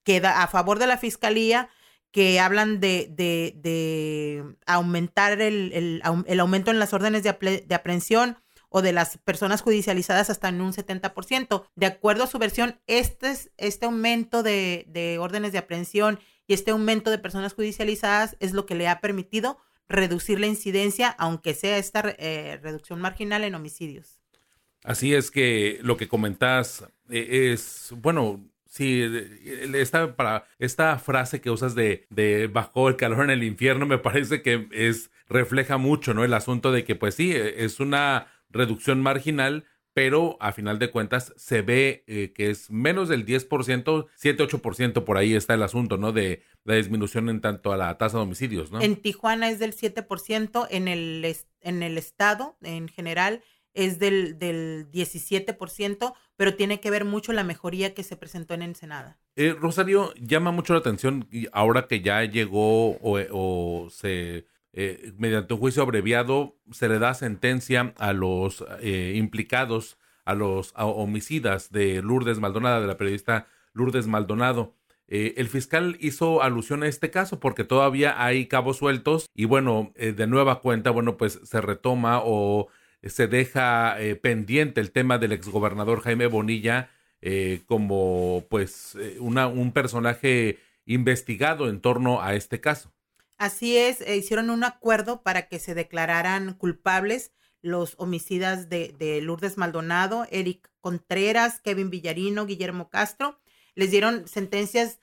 [0.04, 1.70] que da a favor de la fiscalía
[2.12, 8.40] que hablan de, de, aumentar el, el, aumento en las órdenes de, de aprehensión,
[8.70, 11.66] o de las personas judicializadas hasta en un 70%.
[11.76, 17.12] De acuerdo a su versión, este, este aumento de, órdenes de aprehensión y este aumento
[17.12, 22.16] de personas judicializadas es lo que le ha permitido reducir la incidencia, aunque sea esta
[22.20, 24.22] eh, reducción marginal en homicidios.
[24.84, 29.04] Así es que lo que comentas eh, es, bueno, sí,
[29.74, 33.98] esta, para, esta frase que usas de, de bajo el calor en el infierno me
[33.98, 36.24] parece que es refleja mucho, ¿no?
[36.24, 41.34] El asunto de que, pues sí, es una reducción marginal, pero a final de cuentas
[41.36, 46.12] se ve eh, que es menos del 10%, 7-8% por ahí está el asunto, ¿no?
[46.12, 48.82] De la disminución en tanto a la tasa de homicidios, ¿no?
[48.82, 53.42] En Tijuana es del 7%, en el, en el estado en general
[53.74, 58.64] es del, del 17%, pero tiene que ver mucho la mejoría que se presentó en
[58.64, 59.20] Ensenada.
[59.36, 65.54] Eh, Rosario, llama mucho la atención ahora que ya llegó o, o se eh, mediante
[65.54, 72.02] un juicio abreviado se le da sentencia a los eh, implicados, a los homicidas de
[72.04, 74.76] Lourdes Maldonado, de la periodista Lourdes Maldonado.
[75.08, 79.92] Eh, el fiscal hizo alusión a este caso porque todavía hay cabos sueltos y bueno,
[79.96, 82.68] de nueva cuenta, bueno, pues se retoma o
[83.02, 86.92] se deja pendiente el tema del exgobernador Jaime Bonilla
[87.66, 92.92] como pues un personaje investigado en torno a este caso.
[93.40, 99.58] Así es, eh, hicieron un acuerdo para que se declararan culpables los homicidas de, Lourdes
[99.58, 103.40] Maldonado, Eric Contreras, Kevin Villarino, Guillermo Castro.
[103.76, 105.00] Les dieron sentencias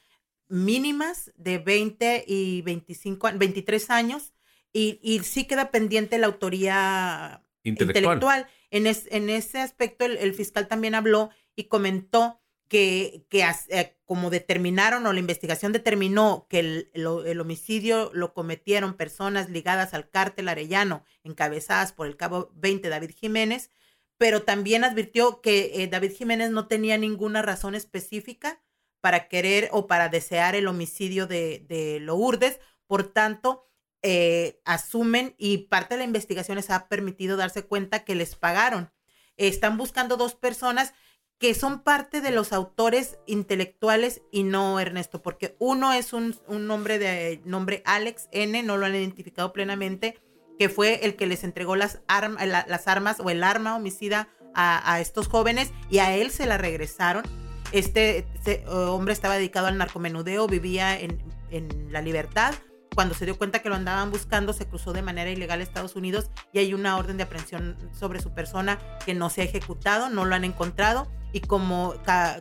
[0.48, 4.34] mínimas de 20 y 25, 23 años
[4.70, 8.48] y, y sí queda pendiente la autoría intelectual.
[8.70, 15.12] En, en ese aspecto el fiscal también habló y comentó que, eh, como determinaron o
[15.12, 22.06] la investigación determinó que el, homicidio lo cometieron personas ligadas al cártel arellano, encabezadas por
[22.06, 23.70] el cabo 20 David Jiménez,
[24.18, 28.60] pero también advirtió que eh, David Jiménez no tenía ninguna razón específica
[29.00, 32.58] para querer o para desear el homicidio de, de Lourdes.
[32.86, 33.66] Por tanto,
[34.02, 38.92] eh, asumen y parte de la investigación les ha permitido darse cuenta que les pagaron.
[39.36, 40.94] Están buscando dos personas
[41.38, 46.66] que son parte de los autores intelectuales y no Ernesto, porque uno es un, un
[46.66, 50.18] nombre de nombre Alex N, no lo han identificado plenamente,
[50.58, 55.28] que fue el que les entregó las, las armas o el arma homicida a, estos
[55.28, 57.24] jóvenes y a él se la regresaron.
[57.72, 62.54] Este, este hombre estaba dedicado al narcomenudeo, vivía en, en la libertad,
[62.94, 65.96] cuando se dio cuenta que lo andaban buscando, se cruzó de manera ilegal a Estados
[65.96, 70.08] Unidos y hay una orden de aprehensión sobre su persona que no se ha ejecutado,
[70.08, 71.10] no lo han encontrado.
[71.32, 71.94] Y como,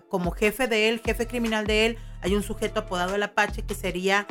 [0.08, 3.75] como jefe de él, jefe criminal de él, hay un sujeto apodado el Apache que
[3.75, 4.25] sería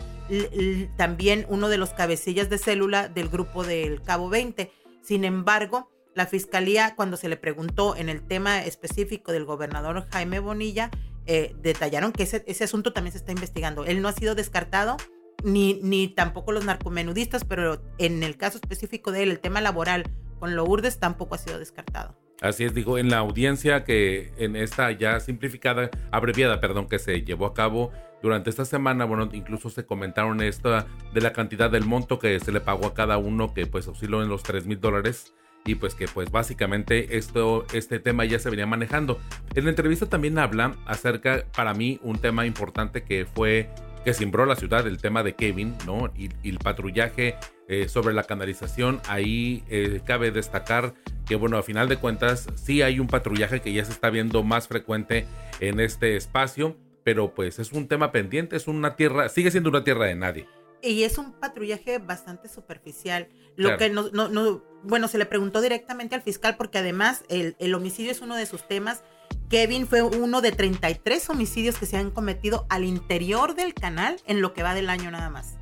[0.96, 4.72] también uno de los cabecillas de célula del grupo del Cabo 20.
[5.02, 10.38] Sin embargo, la fiscalía, cuando se le preguntó en el tema específico del gobernador Jaime
[10.38, 10.90] Bonilla,
[11.26, 13.84] eh, detallaron que ese, ese asunto también se está investigando.
[13.84, 14.96] Él no ha sido descartado
[15.44, 20.04] ni, ni tampoco los narcomenudistas, pero en el caso específico de él, el tema laboral
[20.40, 22.18] con Lourdes tampoco ha sido descartado.
[22.40, 27.22] Así es, digo, en la audiencia que en esta ya simplificada, abreviada, perdón, que se
[27.22, 31.84] llevó a cabo durante esta semana, bueno, incluso se comentaron esta de la cantidad del
[31.84, 34.80] monto que se le pagó a cada uno, que pues osciló en los 3 mil
[34.80, 39.18] dólares y pues que pues básicamente esto, este tema ya se venía manejando.
[39.54, 43.70] En la entrevista también habla acerca, para mí, un tema importante que fue
[44.04, 46.12] que simbró la ciudad, el tema de Kevin, ¿no?
[46.16, 47.36] Y, el patrullaje
[47.68, 49.00] eh, sobre la canalización.
[49.08, 50.94] Ahí eh, cabe destacar
[51.26, 54.42] que, bueno, a final de cuentas, sí hay un patrullaje que ya se está viendo
[54.42, 55.26] más frecuente
[55.60, 59.84] en este espacio, pero pues es un tema pendiente, es una tierra, sigue siendo una
[59.84, 60.46] tierra de nadie.
[60.82, 63.28] Y es un patrullaje bastante superficial.
[63.56, 67.56] Lo que no, no, no, bueno, se le preguntó directamente al fiscal porque además el,
[67.58, 69.02] el homicidio es uno de sus temas
[69.48, 74.40] Kevin fue uno de 33 homicidios que se han cometido al interior del canal en
[74.40, 75.54] lo que va del año nada más.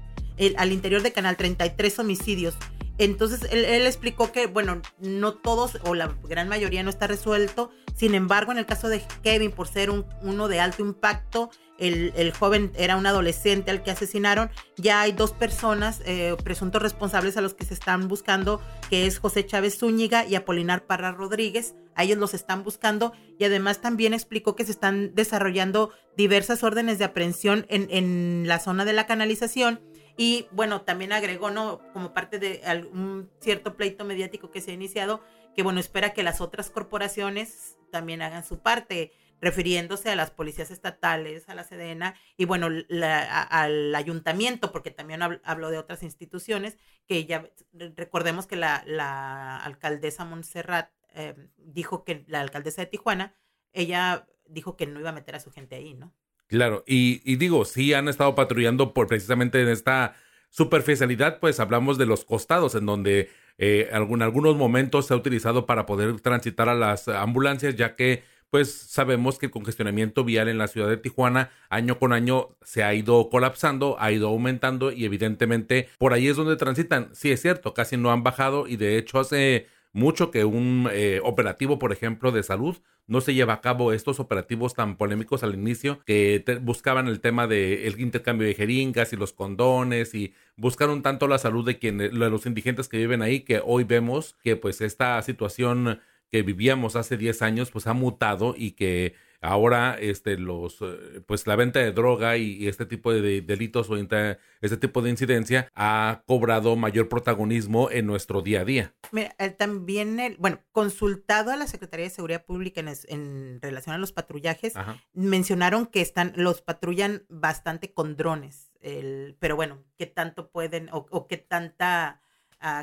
[0.56, 2.56] al interior del canal, 33 homicidios.
[2.98, 7.70] Entonces él, explicó que, bueno, no todos o la gran mayoría no está resuelto.
[7.94, 12.70] Sin embargo, en el caso de Kevin, por ser uno de alto impacto, el, joven
[12.76, 14.50] era un adolescente al que asesinaron.
[14.76, 19.18] Ya hay dos personas, eh, presuntos responsables a los que se están buscando, que es
[19.18, 21.74] José Chávez Zúñiga y Apolinar Parra Rodríguez.
[21.94, 26.98] A ellos los están buscando y además también explicó que se están desarrollando diversas órdenes
[26.98, 29.80] de aprehensión en, en la zona de la canalización.
[30.16, 31.80] Y bueno, también agregó, ¿no?
[31.92, 32.60] Como parte de
[32.92, 35.22] un cierto pleito mediático que se ha iniciado,
[35.54, 40.70] que bueno, espera que las otras corporaciones también hagan su parte refiriéndose a las policías
[40.70, 46.78] estatales, a la Sedena y bueno, al ayuntamiento, porque también habló de otras instituciones,
[47.08, 53.34] que ya recordemos que la, alcaldesa Montserrat eh, dijo que la alcaldesa de Tijuana,
[53.72, 56.14] ella dijo que no iba a meter a su gente ahí, ¿no?
[56.48, 60.14] Claro, y, digo, sí han estado patrullando por precisamente en esta
[60.50, 65.64] superficialidad, pues hablamos de los costados, en donde eh, en algunos momentos se ha utilizado
[65.64, 68.22] para poder transitar a las ambulancias, ya que
[68.52, 72.84] pues sabemos que el congestionamiento vial en la ciudad de Tijuana año con año se
[72.84, 77.08] ha ido colapsando, ha ido aumentando y evidentemente por ahí es donde transitan.
[77.14, 81.20] Sí, es cierto, casi no han bajado y de hecho hace mucho que un eh,
[81.22, 85.54] operativo, por ejemplo, de salud no se lleva a cabo estos operativos tan polémicos al
[85.54, 91.02] inicio que buscaban el tema del el intercambio de jeringas y los condones y buscaron
[91.02, 94.56] tanto la salud de quienes de los indigentes que viven ahí que hoy vemos que
[94.56, 96.00] pues esta situación
[96.32, 101.46] que vivíamos hace 10 años, pues ha mutado y que ahora este los eh, pues
[101.46, 106.22] la venta de droga y, este tipo de, delitos o este tipo de incidencia ha
[106.26, 108.94] cobrado mayor protagonismo en nuestro día a día.
[109.10, 114.12] Mira, también el, bueno, consultado a la Secretaría de Seguridad Pública en, relación a los
[114.12, 114.74] patrullajes,
[115.12, 121.06] mencionaron que están los patrullan bastante con drones, el, pero bueno, qué tanto pueden o,
[121.10, 122.21] o qué tanta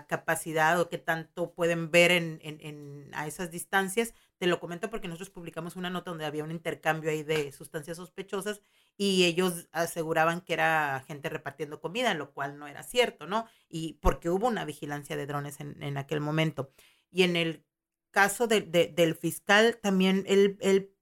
[0.07, 4.13] capacidad o qué tanto pueden ver en, en, a esas distancias.
[4.37, 7.97] Te lo comento porque nosotros publicamos una nota donde había un intercambio ahí de sustancias
[7.97, 8.61] sospechosas
[8.97, 13.47] y ellos aseguraban que era gente repartiendo comida, lo cual no era cierto, ¿no?
[13.69, 16.71] Y porque hubo una vigilancia de drones en, en aquel momento.
[17.09, 17.65] Y en el
[18.11, 20.93] caso de, del fiscal, también él, él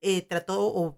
[0.00, 0.96] eh, trató o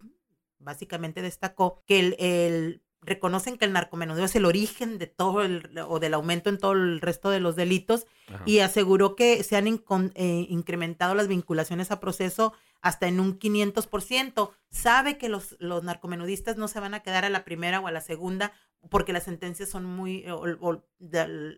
[0.59, 5.99] básicamente destacó que el reconocen que el narcomenudeo es el origen de todo el, o
[5.99, 8.07] del aumento en todo el resto de los delitos
[8.47, 14.51] y aseguró que se han eh, incrementado las vinculaciones a proceso hasta en un 500%.
[14.71, 17.93] Sabe que los, los narcomenudistas no se van a quedar a la primera o a
[17.93, 18.53] la segunda
[18.91, 20.25] porque las sentencias son muy,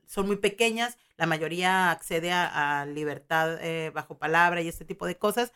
[0.06, 5.16] son muy pequeñas, la mayoría accede a, libertad eh, bajo palabra y este tipo de
[5.16, 5.52] cosas,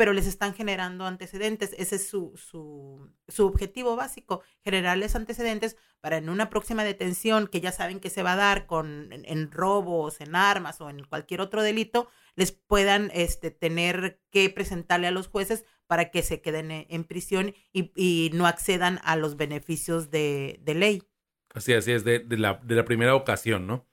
[0.00, 1.74] pero les están generando antecedentes.
[1.76, 7.60] Ese es su, su, su objetivo básico, generarles antecedentes para en una próxima detención que
[7.60, 11.42] ya saben que se va a dar con, en, robos, en armas o en cualquier
[11.42, 16.70] otro delito, les puedan este, tener que presentarle a los jueces para que se queden
[16.70, 21.02] en, prisión y, no accedan a los beneficios de, ley.
[21.52, 23.86] Así, así es, de, la, de la primera ocasión, ¿no?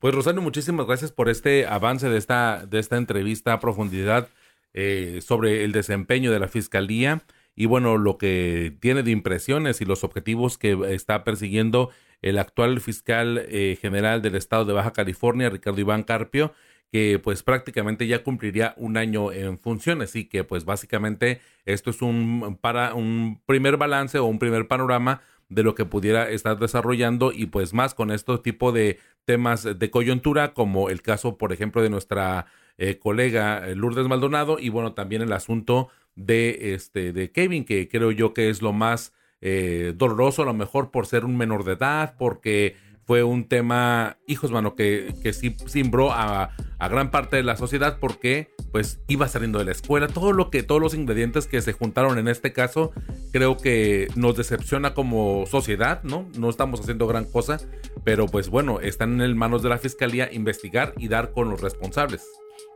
[0.00, 4.28] Pues Rosario, muchísimas gracias por este avance de esta, de esta entrevista a profundidad
[4.74, 7.22] eh, sobre el desempeño de la Fiscalía
[7.54, 11.90] y bueno, lo que tiene de impresiones y los objetivos que está persiguiendo
[12.22, 16.54] el actual fiscal eh, general del estado de Baja California, Ricardo Iván Carpio,
[16.90, 22.02] que pues prácticamente ya cumpliría un año en funciones y que pues básicamente esto es
[22.02, 27.32] un para un primer balance o un primer panorama de lo que pudiera estar desarrollando
[27.32, 31.82] y pues más con este tipo de temas de coyuntura como el caso por ejemplo
[31.82, 32.46] de nuestra
[32.78, 37.88] eh, colega eh, Lourdes Maldonado y bueno, también el asunto de, este, de Kevin, que
[37.88, 41.64] creo yo que es lo más eh, doloroso, a lo mejor por ser un menor
[41.64, 42.76] de edad, porque
[43.12, 47.58] fue un tema, hijos, mano, que, que sí simbró a, a, gran parte de la
[47.58, 50.08] sociedad porque pues iba saliendo de la escuela.
[50.08, 52.90] Todo lo que, todos los ingredientes que se juntaron en este caso,
[53.30, 56.26] creo que nos decepciona como sociedad, ¿no?
[56.38, 57.58] No estamos haciendo gran cosa,
[58.02, 62.26] pero pues bueno, están en manos de la fiscalía investigar y dar con los responsables.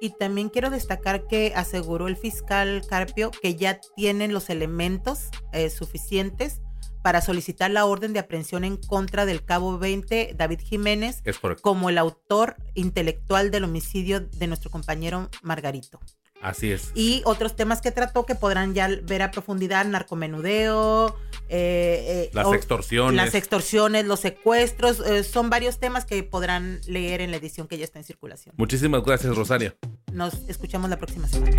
[0.03, 5.71] Y también quiero destacar que aseguró el fiscal Carpio que ya tienen los elementos eh,
[5.71, 6.61] suficientes
[7.07, 11.23] para solicitar la orden de aprehensión en contra del cabo 20 David Jiménez
[11.61, 16.01] como el autor intelectual del homicidio de nuestro compañero Margarito.
[16.43, 16.91] Así es.
[16.97, 21.17] Y otros temas que trató que podrán ya ver a profundidad, narcomenudeo,
[21.49, 23.15] eh, eh, las extorsiones.
[23.15, 27.79] Las extorsiones, los secuestros, eh, son varios temas que podrán leer en la edición que
[27.79, 28.57] ya está en circulación.
[28.59, 29.77] Muchísimas gracias, Rosario.
[30.11, 31.55] Nos escuchamos la próxima semana.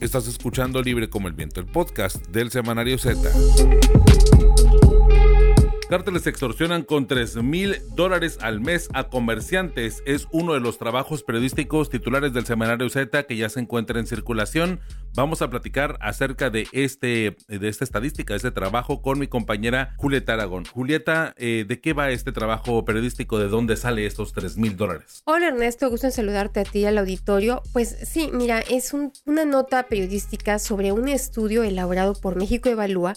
[0.00, 3.18] Estás escuchando Libre como el Viento, el podcast del Semanario Z.
[5.88, 10.02] Cárteles extorsionan con 3 mil dólares al mes a comerciantes.
[10.04, 14.06] Es uno de los trabajos periodísticos titulares del semanario Z que ya se encuentra en
[14.06, 14.80] circulación.
[15.14, 19.94] Vamos a platicar acerca de, este, de esta estadística, de este trabajo con mi compañera
[19.96, 20.66] Julieta Aragón.
[20.66, 23.38] Julieta, eh, ¿de qué va este trabajo periodístico?
[23.38, 25.22] ¿De dónde sale estos 3 mil dólares?
[25.24, 27.62] Hola Ernesto, gusto en saludarte a ti y al auditorio.
[27.72, 33.14] Pues sí, mira, es una nota periodística sobre un estudio elaborado por México Evalúa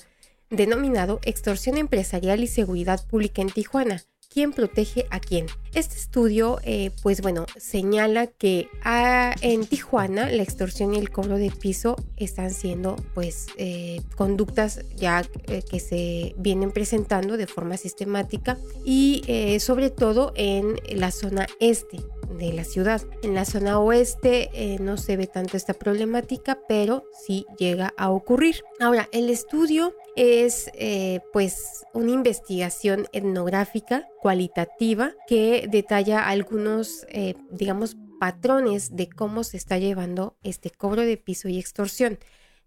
[0.51, 4.03] denominado Extorsión Empresarial y Seguridad Pública en Tijuana.
[4.33, 5.47] ¿Quién protege a quién?
[5.73, 11.37] Este estudio, eh, pues bueno, señala que ah, en Tijuana la extorsión y el cobro
[11.37, 17.75] de piso están siendo pues eh, conductas ya eh, que se vienen presentando de forma
[17.75, 21.99] sistemática y sobre todo en la zona este
[22.37, 23.01] de la ciudad.
[23.23, 28.09] En la zona oeste eh, no se ve tanto esta problemática, pero sí llega a
[28.09, 28.63] ocurrir.
[28.79, 37.97] Ahora, el estudio es eh, pues una investigación etnográfica cualitativa que detalla algunos, eh, digamos,
[38.19, 42.19] patrones de cómo se está llevando este cobro de piso y extorsión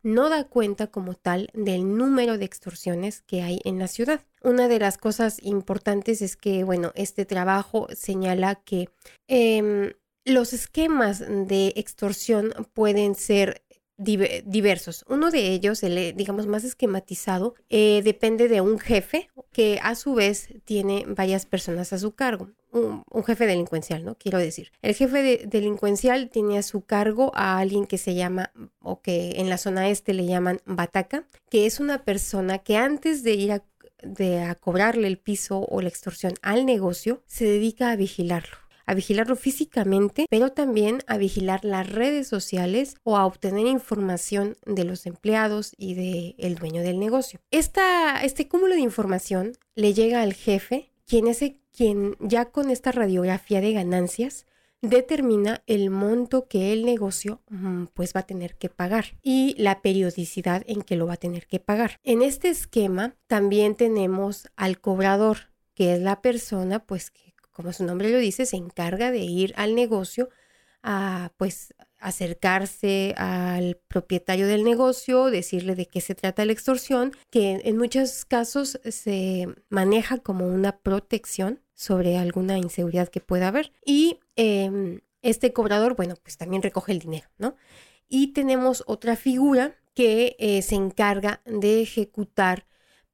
[0.04, 4.20] no da cuenta como tal del número de extorsiones que hay en la ciudad.
[4.42, 8.90] Una de las cosas importantes es que, bueno, este trabajo señala que
[9.26, 9.94] em,
[10.24, 13.64] los esquemas de extorsión pueden ser
[13.96, 15.04] diversos.
[15.08, 20.14] Uno de ellos, el digamos más esquematizado, eh, depende de un jefe que a su
[20.14, 22.50] vez tiene varias personas a su cargo.
[22.74, 24.16] Un, jefe delincuencial, ¿no?
[24.16, 24.72] Quiero decir.
[24.82, 28.50] El jefe delincuencial tiene a su cargo a alguien que se llama,
[28.80, 33.22] o que en la zona este le llaman bataca, que es una persona que antes
[33.22, 33.64] de ir a,
[34.02, 39.36] de, cobrarle el piso o la extorsión al negocio, se dedica a vigilarlo a vigilarlo
[39.36, 45.72] físicamente, pero también a vigilar las redes sociales o a obtener información de los empleados
[45.78, 47.40] y del el dueño del negocio.
[47.50, 51.40] Esta, este cúmulo de información le llega al jefe, quien es
[51.76, 54.46] quien ya con esta radiografía de ganancias
[54.80, 59.80] determina el monto que el negocio mm, pues va a tener que pagar y la
[59.82, 61.98] periodicidad en que lo va a tener que pagar.
[62.04, 67.84] En este esquema también tenemos al cobrador, que es la persona pues que como su
[67.84, 70.28] nombre lo dice, se encarga de ir al negocio
[70.82, 71.72] a pues
[72.04, 78.26] acercarse al propietario del negocio, decirle de qué se trata la extorsión, que en muchos
[78.26, 83.72] casos se maneja como una protección sobre alguna inseguridad que pueda haber.
[83.86, 87.56] Y em, este cobrador, bueno, pues también recoge el dinero, ¿no?
[88.06, 92.66] Y tenemos otra figura que eh, se encarga de ejecutar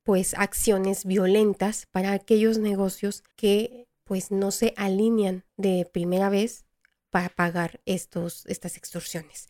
[0.03, 6.65] pues acciones violentas para aquellos negocios que pues no se alinean de primera vez
[7.11, 9.49] para pagar estos, estas extorsiones.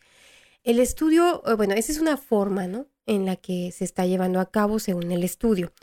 [0.63, 2.87] El estudio, eh, bueno, esa es una forma, ¿no?
[3.05, 5.73] En la que se está llevando a cabo según el estudio.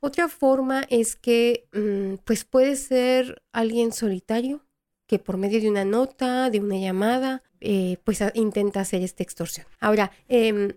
[0.00, 4.66] Otra forma es que, mm, pues puede ser alguien solitario
[5.06, 9.66] que por medio de una nota, de una llamada, eh, pues intenta hacer esta extorsión.
[9.80, 10.72] Ahora, em,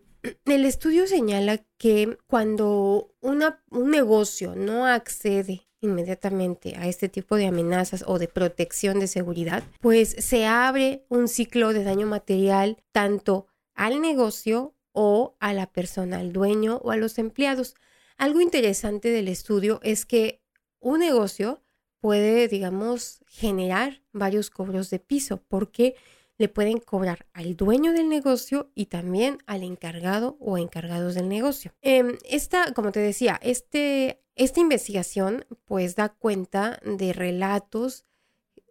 [0.46, 8.04] el estudio señala que cuando un negocio no accede inmediatamente a este tipo de amenazas
[8.06, 14.02] o de protección de seguridad, pues se abre un ciclo de daño material tanto al
[14.02, 17.76] negocio o a la persona, al dueño o a los empleados.
[18.18, 20.42] Algo interesante del estudio es que
[20.80, 21.62] un negocio
[22.02, 25.96] puede, digamos, generar varios cobros de piso porque
[26.40, 31.74] le pueden cobrar al dueño del negocio y también al encargado o encargados del negocio.
[31.82, 38.06] Em, esta, como te decía, este, esta investigación pues da cuenta de relatos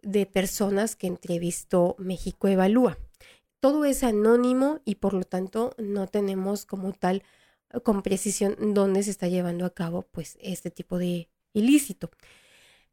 [0.01, 2.97] de personas que entrevistó México Evalúa.
[3.59, 7.21] Todo es anónimo y por lo tanto no tenemos como tal
[7.83, 12.09] con precisión dónde se está llevando a cabo pues este tipo de ilícito.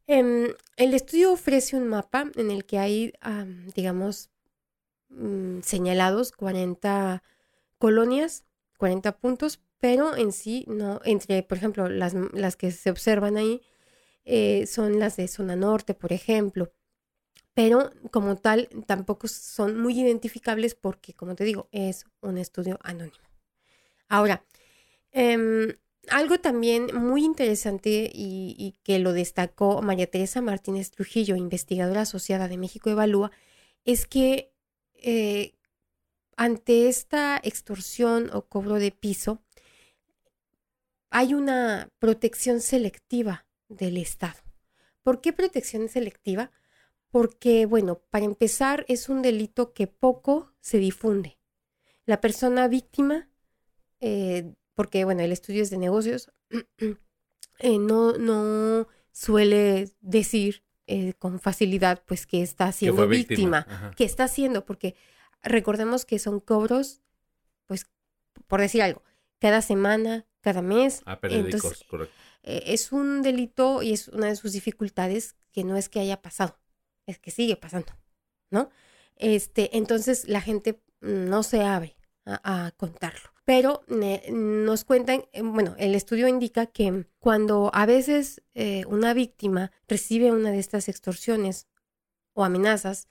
[0.07, 3.13] Em, el estudio ofrece un mapa en el que hay,
[3.75, 4.29] digamos,
[5.09, 7.23] Mm, señalados 40
[7.79, 8.45] colonias,
[8.79, 13.63] 40 puntos, pero en sí no, entre, por ejemplo, las, las que se observan ahí
[14.25, 16.73] eh, son las de zona norte, por ejemplo,
[17.55, 23.25] pero como tal tampoco son muy identificables porque, como te digo, es un estudio anónimo.
[24.09, 24.45] Ahora,
[25.13, 25.77] em,
[26.11, 32.49] algo también muy interesante y, y, que lo destacó María Teresa Martínez Trujillo, investigadora asociada
[32.49, 33.31] de México Evalúa,
[33.85, 34.53] es que
[35.03, 35.55] eh,
[36.37, 39.43] ante esta extorsión o cobro de piso,
[41.11, 44.39] hay una protección selectiva del Estado.
[45.03, 46.51] ¿Por qué protección selectiva?
[47.11, 51.39] Porque, bueno, para empezar, es un delito que poco se difunde.
[52.05, 53.31] La persona víctima,
[54.01, 56.31] eh, porque, bueno, el estudio es de negocios,
[57.61, 63.67] eh, no, no suele decir eh, con facilidad, pues que está siendo víctima,
[63.97, 64.95] que está haciendo, porque
[65.43, 67.03] recordemos que son cobros,
[67.67, 67.87] pues,
[68.47, 69.03] por decir algo,
[69.41, 71.03] cada semana, cada mes.
[71.05, 72.09] Ah, correcto.
[72.43, 76.23] Eh, es un delito y es una de sus dificultades que no es que haya
[76.23, 76.59] pasado,
[77.07, 77.93] es que sigue pasando,
[78.51, 78.71] ¿no?
[79.17, 81.96] Este, entonces la gente no se abre
[82.27, 83.37] a contarlo.
[83.47, 89.71] Pero nos cuentan, eh, bueno, el estudio indica que cuando a veces eh, una víctima
[89.87, 91.69] recibe una de estas extorsiones
[92.35, 93.09] o amenazas,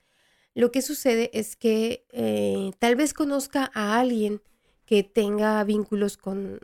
[0.53, 4.41] lo que sucede es que eh, tal vez conozca a alguien
[4.85, 6.59] que tenga vínculos con,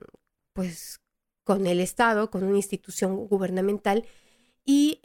[0.52, 1.00] pues,
[1.46, 4.06] con el Estado, con una institución gubernamental,
[4.66, 5.02] y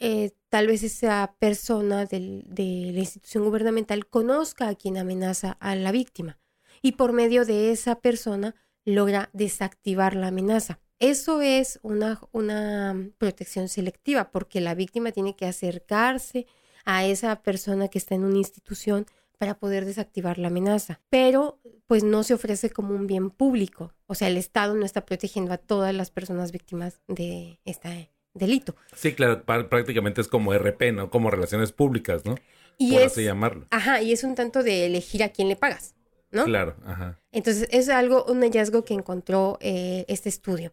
[0.51, 6.39] tal vez esa persona de la institución gubernamental conozca a quien amenaza a la víctima
[6.83, 8.55] y por medio de esa persona
[8.85, 10.81] logra desactivar la amenaza.
[10.99, 16.47] Eso es una, una protección selectiva porque la víctima tiene que acercarse
[16.85, 19.07] a esa persona que está en una institución
[19.39, 21.01] para poder desactivar la amenaza.
[21.11, 23.93] Pero pues no se ofrece como un bien público.
[24.07, 28.77] O sea, el Estado no está protegiendo a todas las personas víctimas de este delito.
[28.95, 31.11] Sí, claro, prácticamente es como RP, ¿no?
[31.11, 32.37] Como relaciones públicas, ¿no?
[32.79, 33.67] Y Por así llamarlo.
[33.71, 35.95] Ajá, y es un tanto de elegir a quién le pagas.
[36.31, 36.45] ¿No?
[36.45, 37.21] Claro, ajá.
[37.33, 40.73] Entonces, es algo, un hallazgo que encontró eh, este estudio.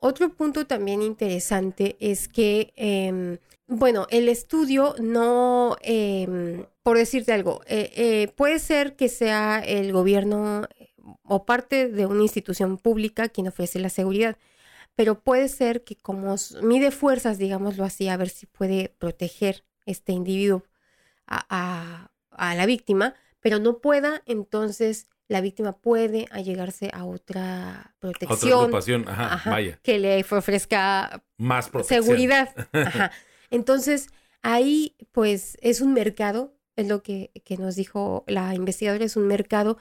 [0.00, 7.62] Otro punto también interesante es que, em, bueno, el estudio no, em, por decirte algo,
[7.66, 10.68] eh, eh, puede ser que sea el gobierno
[11.24, 14.36] o parte de una institución pública quien ofrece la seguridad,
[14.94, 20.12] pero puede ser que como mide fuerzas, digámoslo así, a ver si puede proteger este
[20.12, 20.64] individuo
[21.26, 28.74] a la víctima, pero no pueda, entonces la víctima puede allegarse a otra protección.
[28.74, 29.78] Otra ajá, vaya.
[29.82, 32.54] Que le ofrezca más seguridad.
[32.72, 33.12] Ajá.
[33.50, 34.08] Entonces,
[34.42, 39.76] ahí pues es un mercado, es lo que, nos dijo la investigadora, es un mercado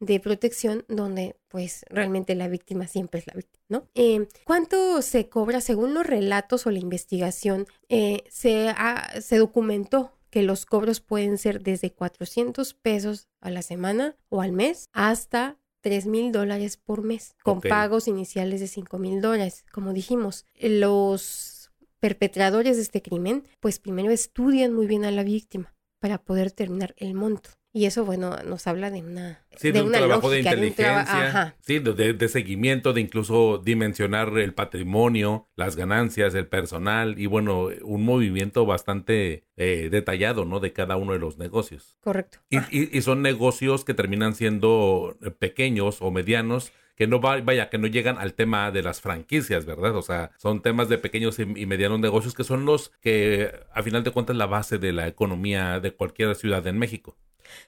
[0.00, 3.88] de protección donde pues realmente la víctima siempre es la víctima, ¿no?
[3.94, 7.66] Eh, ¿Cuánto se cobra según los relatos o la investigación?
[7.88, 8.72] Eh, se,
[9.20, 14.52] se documentó que los cobros pueden ser desde 400 pesos a la semana o al
[14.52, 19.64] mes hasta 3 mil dólares por mes, con pagos iniciales de 5 mil dólares.
[19.72, 21.70] Como dijimos, los
[22.00, 26.94] perpetradores de este crimen, pues primero estudian muy bien a la víctima para poder terminar
[26.96, 27.50] el monto.
[27.72, 32.28] Y eso, bueno, nos habla de una, sí, de, un trabajo de inteligencia, sí, de,
[32.28, 39.44] seguimiento, de incluso dimensionar el patrimonio, las ganancias, el personal y bueno, un movimiento bastante
[39.56, 40.60] eh, detallado, ¿no?
[40.60, 41.98] De cada uno de los negocios.
[42.00, 42.38] Correcto.
[42.48, 47.86] Y, y, son negocios que terminan siendo pequeños o medianos que no vaya, que no
[47.86, 49.94] llegan al tema de las franquicias, ¿verdad?
[49.94, 54.02] O sea, son temas de pequeños y, medianos negocios que son los que, a final
[54.02, 57.16] de cuentas, la base de la economía de cualquier ciudad en México.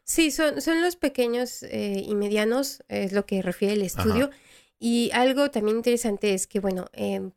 [0.03, 4.31] Sí, son, son los pequeños eh, y medianos, es lo que refiere el estudio.
[4.81, 7.31] Y algo también interesante es que, bueno, em,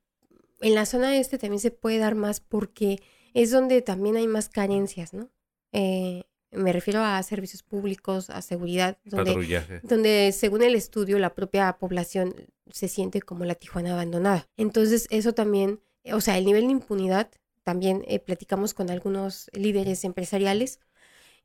[0.61, 3.03] en la zona este también se puede dar más porque
[3.35, 5.29] es donde también hay más carencias, ¿no?
[5.73, 6.23] Eh,
[6.55, 12.35] me refiero a servicios públicos, a seguridad, donde, donde según el estudio la propia población
[12.71, 14.47] se siente como la Tijuana abandonada.
[14.57, 15.81] Entonces eso también,
[16.11, 17.29] o sea, el nivel de impunidad,
[17.63, 20.79] también eh, platicamos con algunos líderes empresariales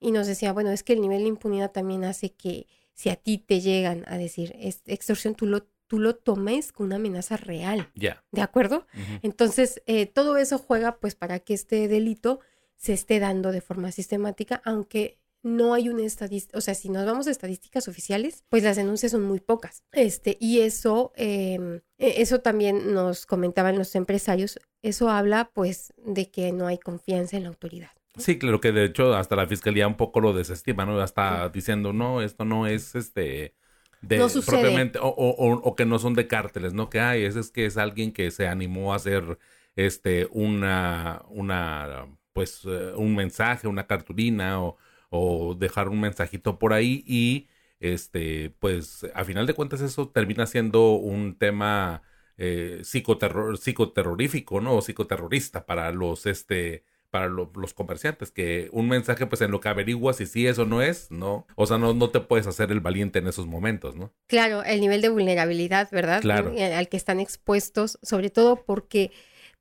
[0.00, 3.16] y nos decía, bueno, es que el nivel de impunidad también hace que si a
[3.16, 4.54] ti te llegan a decir
[4.86, 7.90] extorsión, tú lo, tú lo tomes con una amenaza real.
[7.94, 8.24] Ya.
[8.32, 8.86] ¿De acuerdo?
[9.22, 12.40] Entonces, eh, todo eso juega pues para que este delito
[12.78, 17.06] se esté dando de forma sistemática, aunque no hay una estadística, o sea, si nos
[17.06, 19.84] vamos a estadísticas oficiales, pues las denuncias son muy pocas.
[19.92, 26.30] Este, y eso, em, e, eso también nos comentaban los empresarios, eso habla pues de
[26.30, 27.90] que no hay confianza en la autoridad.
[28.16, 31.02] Sí, claro que de hecho hasta la fiscalía un poco lo desestima, ¿no?
[31.02, 33.54] Está diciendo, no, esto no es este
[34.00, 36.88] de propiamente, o, o, o, que no son de cárteles, ¿no?
[36.88, 39.38] Que hay, es, es que es alguien que se animó a hacer
[39.76, 42.06] este una, una
[42.38, 44.76] pues eh, un mensaje, una cartulina o,
[45.10, 47.48] o dejar un mensajito por ahí y
[47.80, 52.02] este pues a final de cuentas eso termina siendo un tema
[52.36, 54.76] eh, psicoterror, psicoterrorífico, ¿no?
[54.76, 59.68] O psicoterrorista para los este para los comerciantes, que un mensaje pues en lo que
[59.68, 61.44] averiguas si sí es o no es, ¿no?
[61.56, 64.12] O sea, no, no te puedes hacer el valiente en esos momentos, ¿no?
[64.28, 66.20] Claro, el nivel de vulnerabilidad, ¿verdad?
[66.20, 66.54] Claro.
[66.56, 69.10] Al que están expuestos, sobre todo porque,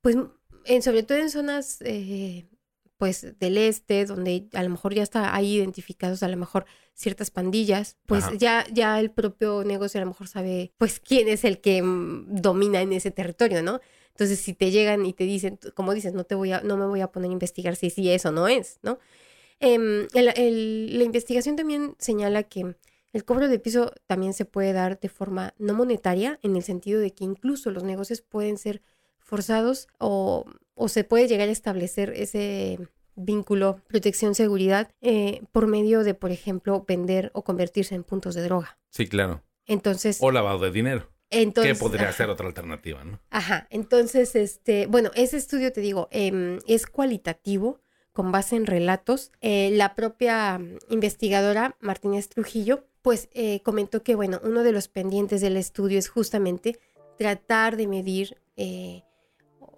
[0.00, 0.16] pues,
[0.66, 2.44] en, sobre todo en zonas, eh,
[2.98, 7.30] pues, del este, donde a lo mejor ya está ahí identificados a lo mejor ciertas
[7.30, 11.60] pandillas, pues ya, ya el propio negocio a lo mejor sabe, pues, quién es el
[11.60, 13.80] que mm, domina en ese territorio, ¿no?
[14.10, 16.86] Entonces, si te llegan y te dicen, como dices, no te voy a, no me
[16.86, 18.98] voy a poner a investigar si sí es o no es, ¿no?
[19.60, 22.76] Em, la investigación también señala que
[23.12, 27.00] el cobro de piso también se puede dar de forma no monetaria, en el sentido
[27.00, 28.82] de que incluso los negocios pueden ser
[29.18, 30.44] forzados o,
[30.78, 32.78] o se puede llegar a establecer ese
[33.16, 38.42] vínculo, protección, seguridad, eh, por medio de, por ejemplo, vender o convertirse en puntos de
[38.42, 38.78] droga.
[38.90, 39.42] Sí, claro.
[39.66, 40.18] Entonces.
[40.20, 41.10] O lavado de dinero.
[41.30, 43.20] Entonces, ¿Qué podría ser otra alternativa, no?
[43.30, 43.66] Ajá.
[43.70, 47.80] Entonces, este, bueno, ese estudio, te digo, em, es cualitativo,
[48.12, 49.30] con base en relatos.
[49.40, 55.40] Eh, la propia investigadora Martínez Trujillo, pues eh, comentó que, bueno, uno de los pendientes
[55.40, 56.78] del estudio es justamente
[57.16, 59.02] tratar de medir eh,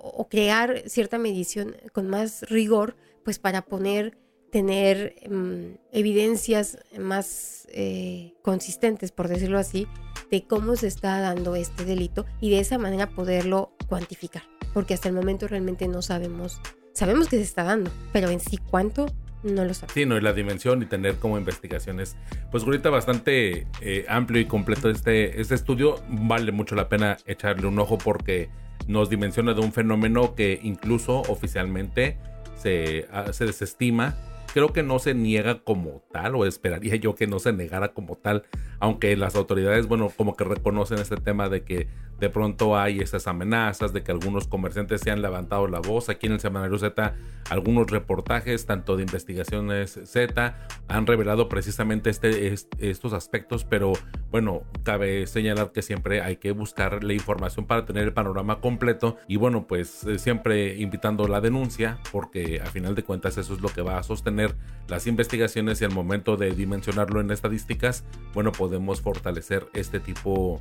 [0.03, 4.17] o crear cierta medición con más rigor, pues para poner
[4.51, 9.87] tener em, evidencias más eh, consistentes, por decirlo así,
[10.31, 14.43] de cómo se está dando este delito y de esa manera poderlo cuantificar.
[14.75, 16.61] Porque hasta el momento realmente no sabemos,
[16.93, 19.07] sabemos que se está dando, pero en sí cuánto
[19.43, 19.95] no lo sabemos.
[19.95, 22.17] Sí, no, y la dimensión y tener como investigaciones,
[22.51, 27.67] pues ahorita bastante eh, amplio y completo este, este estudio, vale mucho la pena echarle
[27.67, 28.51] un ojo porque
[28.91, 32.19] nos dimensiona de un fenómeno que incluso oficialmente
[32.57, 34.17] se, ah, se desestima.
[34.53, 38.17] Creo que no se niega como tal, o esperaría yo que no se negara como
[38.17, 38.45] tal,
[38.81, 41.87] aunque las autoridades, bueno, como que reconocen este tema de que
[42.19, 46.11] de pronto hay esas amenazas, de que algunos comerciantes se han levantado la voz.
[46.11, 47.15] Aquí en el Semanario Z,
[47.49, 50.59] algunos reportajes, tanto de investigaciones Z,
[50.89, 53.93] han revelado precisamente este, estos aspectos, pero
[54.31, 59.17] bueno, cabe señalar que siempre hay que buscar la información para tener el panorama completo
[59.27, 63.61] y bueno, pues eh, siempre invitando la denuncia, porque a final de cuentas eso es
[63.61, 64.57] lo que va a sostener
[64.89, 68.05] las investigaciones y al momento de dimensionarlo en estadísticas,
[68.35, 68.70] bueno, podemos
[69.01, 70.61] fortalecer este tipo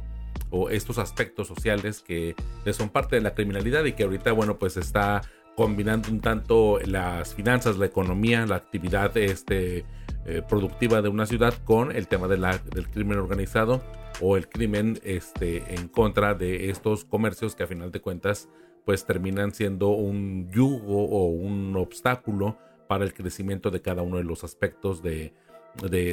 [0.52, 2.36] o estos aspectos sociales que
[2.72, 5.22] son parte de la criminalidad y que ahorita, bueno, pues está
[5.60, 9.84] combinando un tanto las finanzas, la economía, la actividad este,
[10.26, 13.82] eh, productiva de una ciudad con el tema de la, del crimen organizado
[14.22, 18.48] o el crimen este, en contra de estos comercios que a final de cuentas
[18.86, 22.58] pues terminan siendo un yugo o un obstáculo
[22.88, 25.34] para el crecimiento de cada uno de los aspectos de,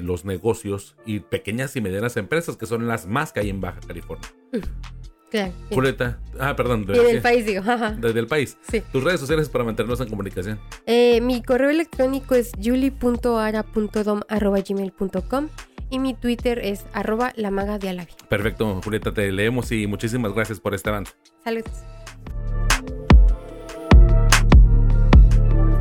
[0.02, 3.80] los negocios y pequeñas y medianas empresas que son las más que hay en Baja
[3.86, 4.28] California.
[5.30, 5.52] Claro.
[5.70, 6.86] Julieta, ah, perdón.
[6.88, 7.62] Y del país, digo.
[7.66, 7.90] Ajá.
[7.92, 8.58] Desde el país.
[8.70, 8.82] Sí.
[8.92, 10.60] Tus redes sociales para mantenernos en comunicación.
[10.86, 15.48] Eh, mi correo electrónico es juli.ara.dom.gmail.com
[15.90, 18.12] y mi Twitter es arroba la maga de Alavi.
[18.28, 21.12] Perfecto, Julieta, te leemos y muchísimas gracias por este avance.
[21.44, 21.95] Saludos.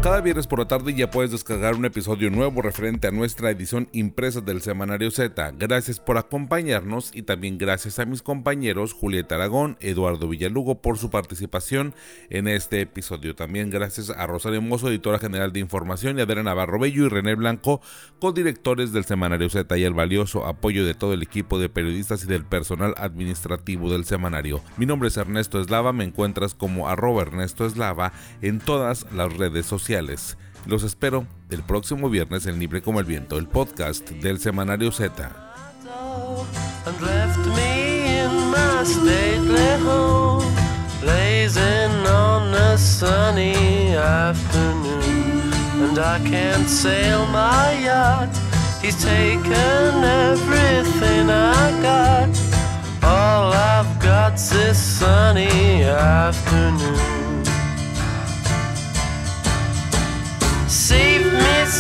[0.06, 3.90] Cada viernes por la tarde ya puedes descargar un episodio nuevo referente a nuestra edición
[3.92, 5.54] impresa del Semanario Z.
[5.58, 11.10] Gracias por acompañarnos y también gracias a mis compañeros Julieta Aragón, Eduardo Villalugo por su
[11.10, 11.96] participación
[12.30, 13.34] en este episodio.
[13.34, 17.34] También gracias a Rosario Mozo, editora general de información, y Adriana Navarro Bello y René
[17.34, 17.82] Blanco,
[18.20, 22.28] codirectores del Semanario Z y el valioso apoyo de todo el equipo de periodistas y
[22.28, 24.62] del personal administrativo del semanario.
[24.78, 29.66] Mi nombre es Ernesto Eslava, me encuentras como arroba Ernesto Eslava en todas las redes
[29.66, 29.95] sociales.
[30.66, 35.32] Los espero el próximo viernes en Libre como el Viento, el podcast del Semanario Z.
[45.96, 48.30] And I can't sail my yacht,
[48.82, 52.30] he's taken everything I got.
[53.04, 57.15] All I've got's this sunny afternoon.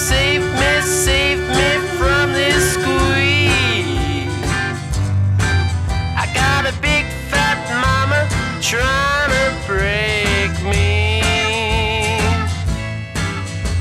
[0.07, 2.77] Save me, from this.
[6.15, 8.29] I got a big fat mama
[8.61, 11.31] trying to break me.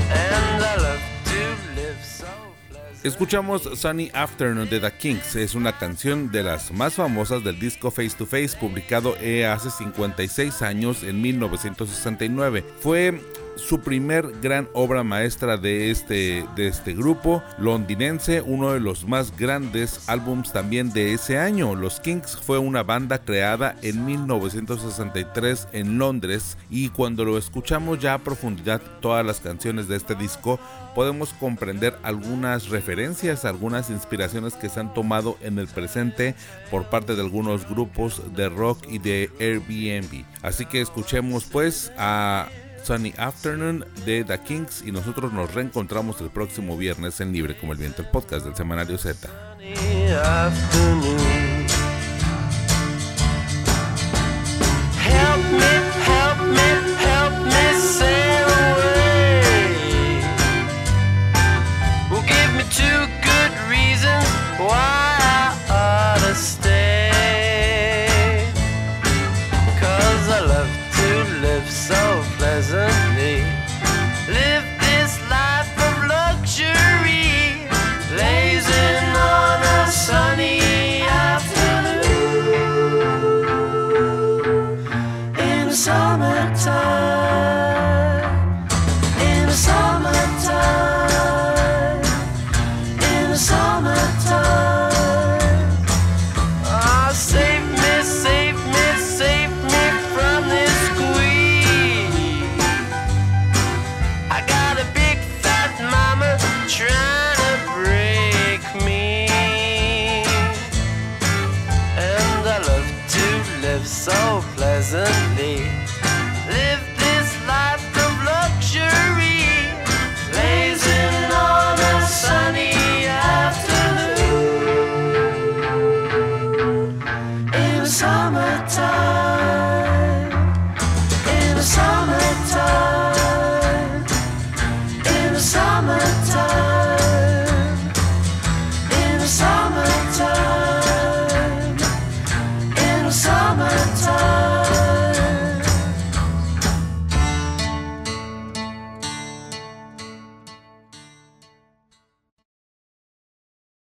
[0.09, 3.07] And love to.
[3.07, 5.35] Escuchamos Sunny Afternoon de The Kings.
[5.35, 9.69] Es una canción de las más famosas del disco Face to Face, publicado eh, hace
[9.69, 12.65] 56 años, en 1969.
[12.79, 13.21] Fue
[13.55, 19.35] su primer gran obra maestra de este, de este grupo londinense, uno de los más
[19.35, 21.75] grandes álbums también de ese año.
[21.75, 28.15] Los Kings fue una banda creada en 1963 en Londres y cuando lo escuchamos ya
[28.15, 30.59] a profundidad todas las canciones de este disco
[30.93, 36.35] podemos comprender algunas referencias, algunas inspiraciones que se han tomado en el presente
[36.71, 40.25] por parte de algunos grupos de rock y de Airbnb.
[40.41, 42.47] Así que escuchemos pues a
[42.85, 47.73] Sunny Afternoon de The Kings y nosotros nos reencontramos el próximo viernes en Libre como
[47.73, 49.27] el Viento, el podcast del Semanario Z.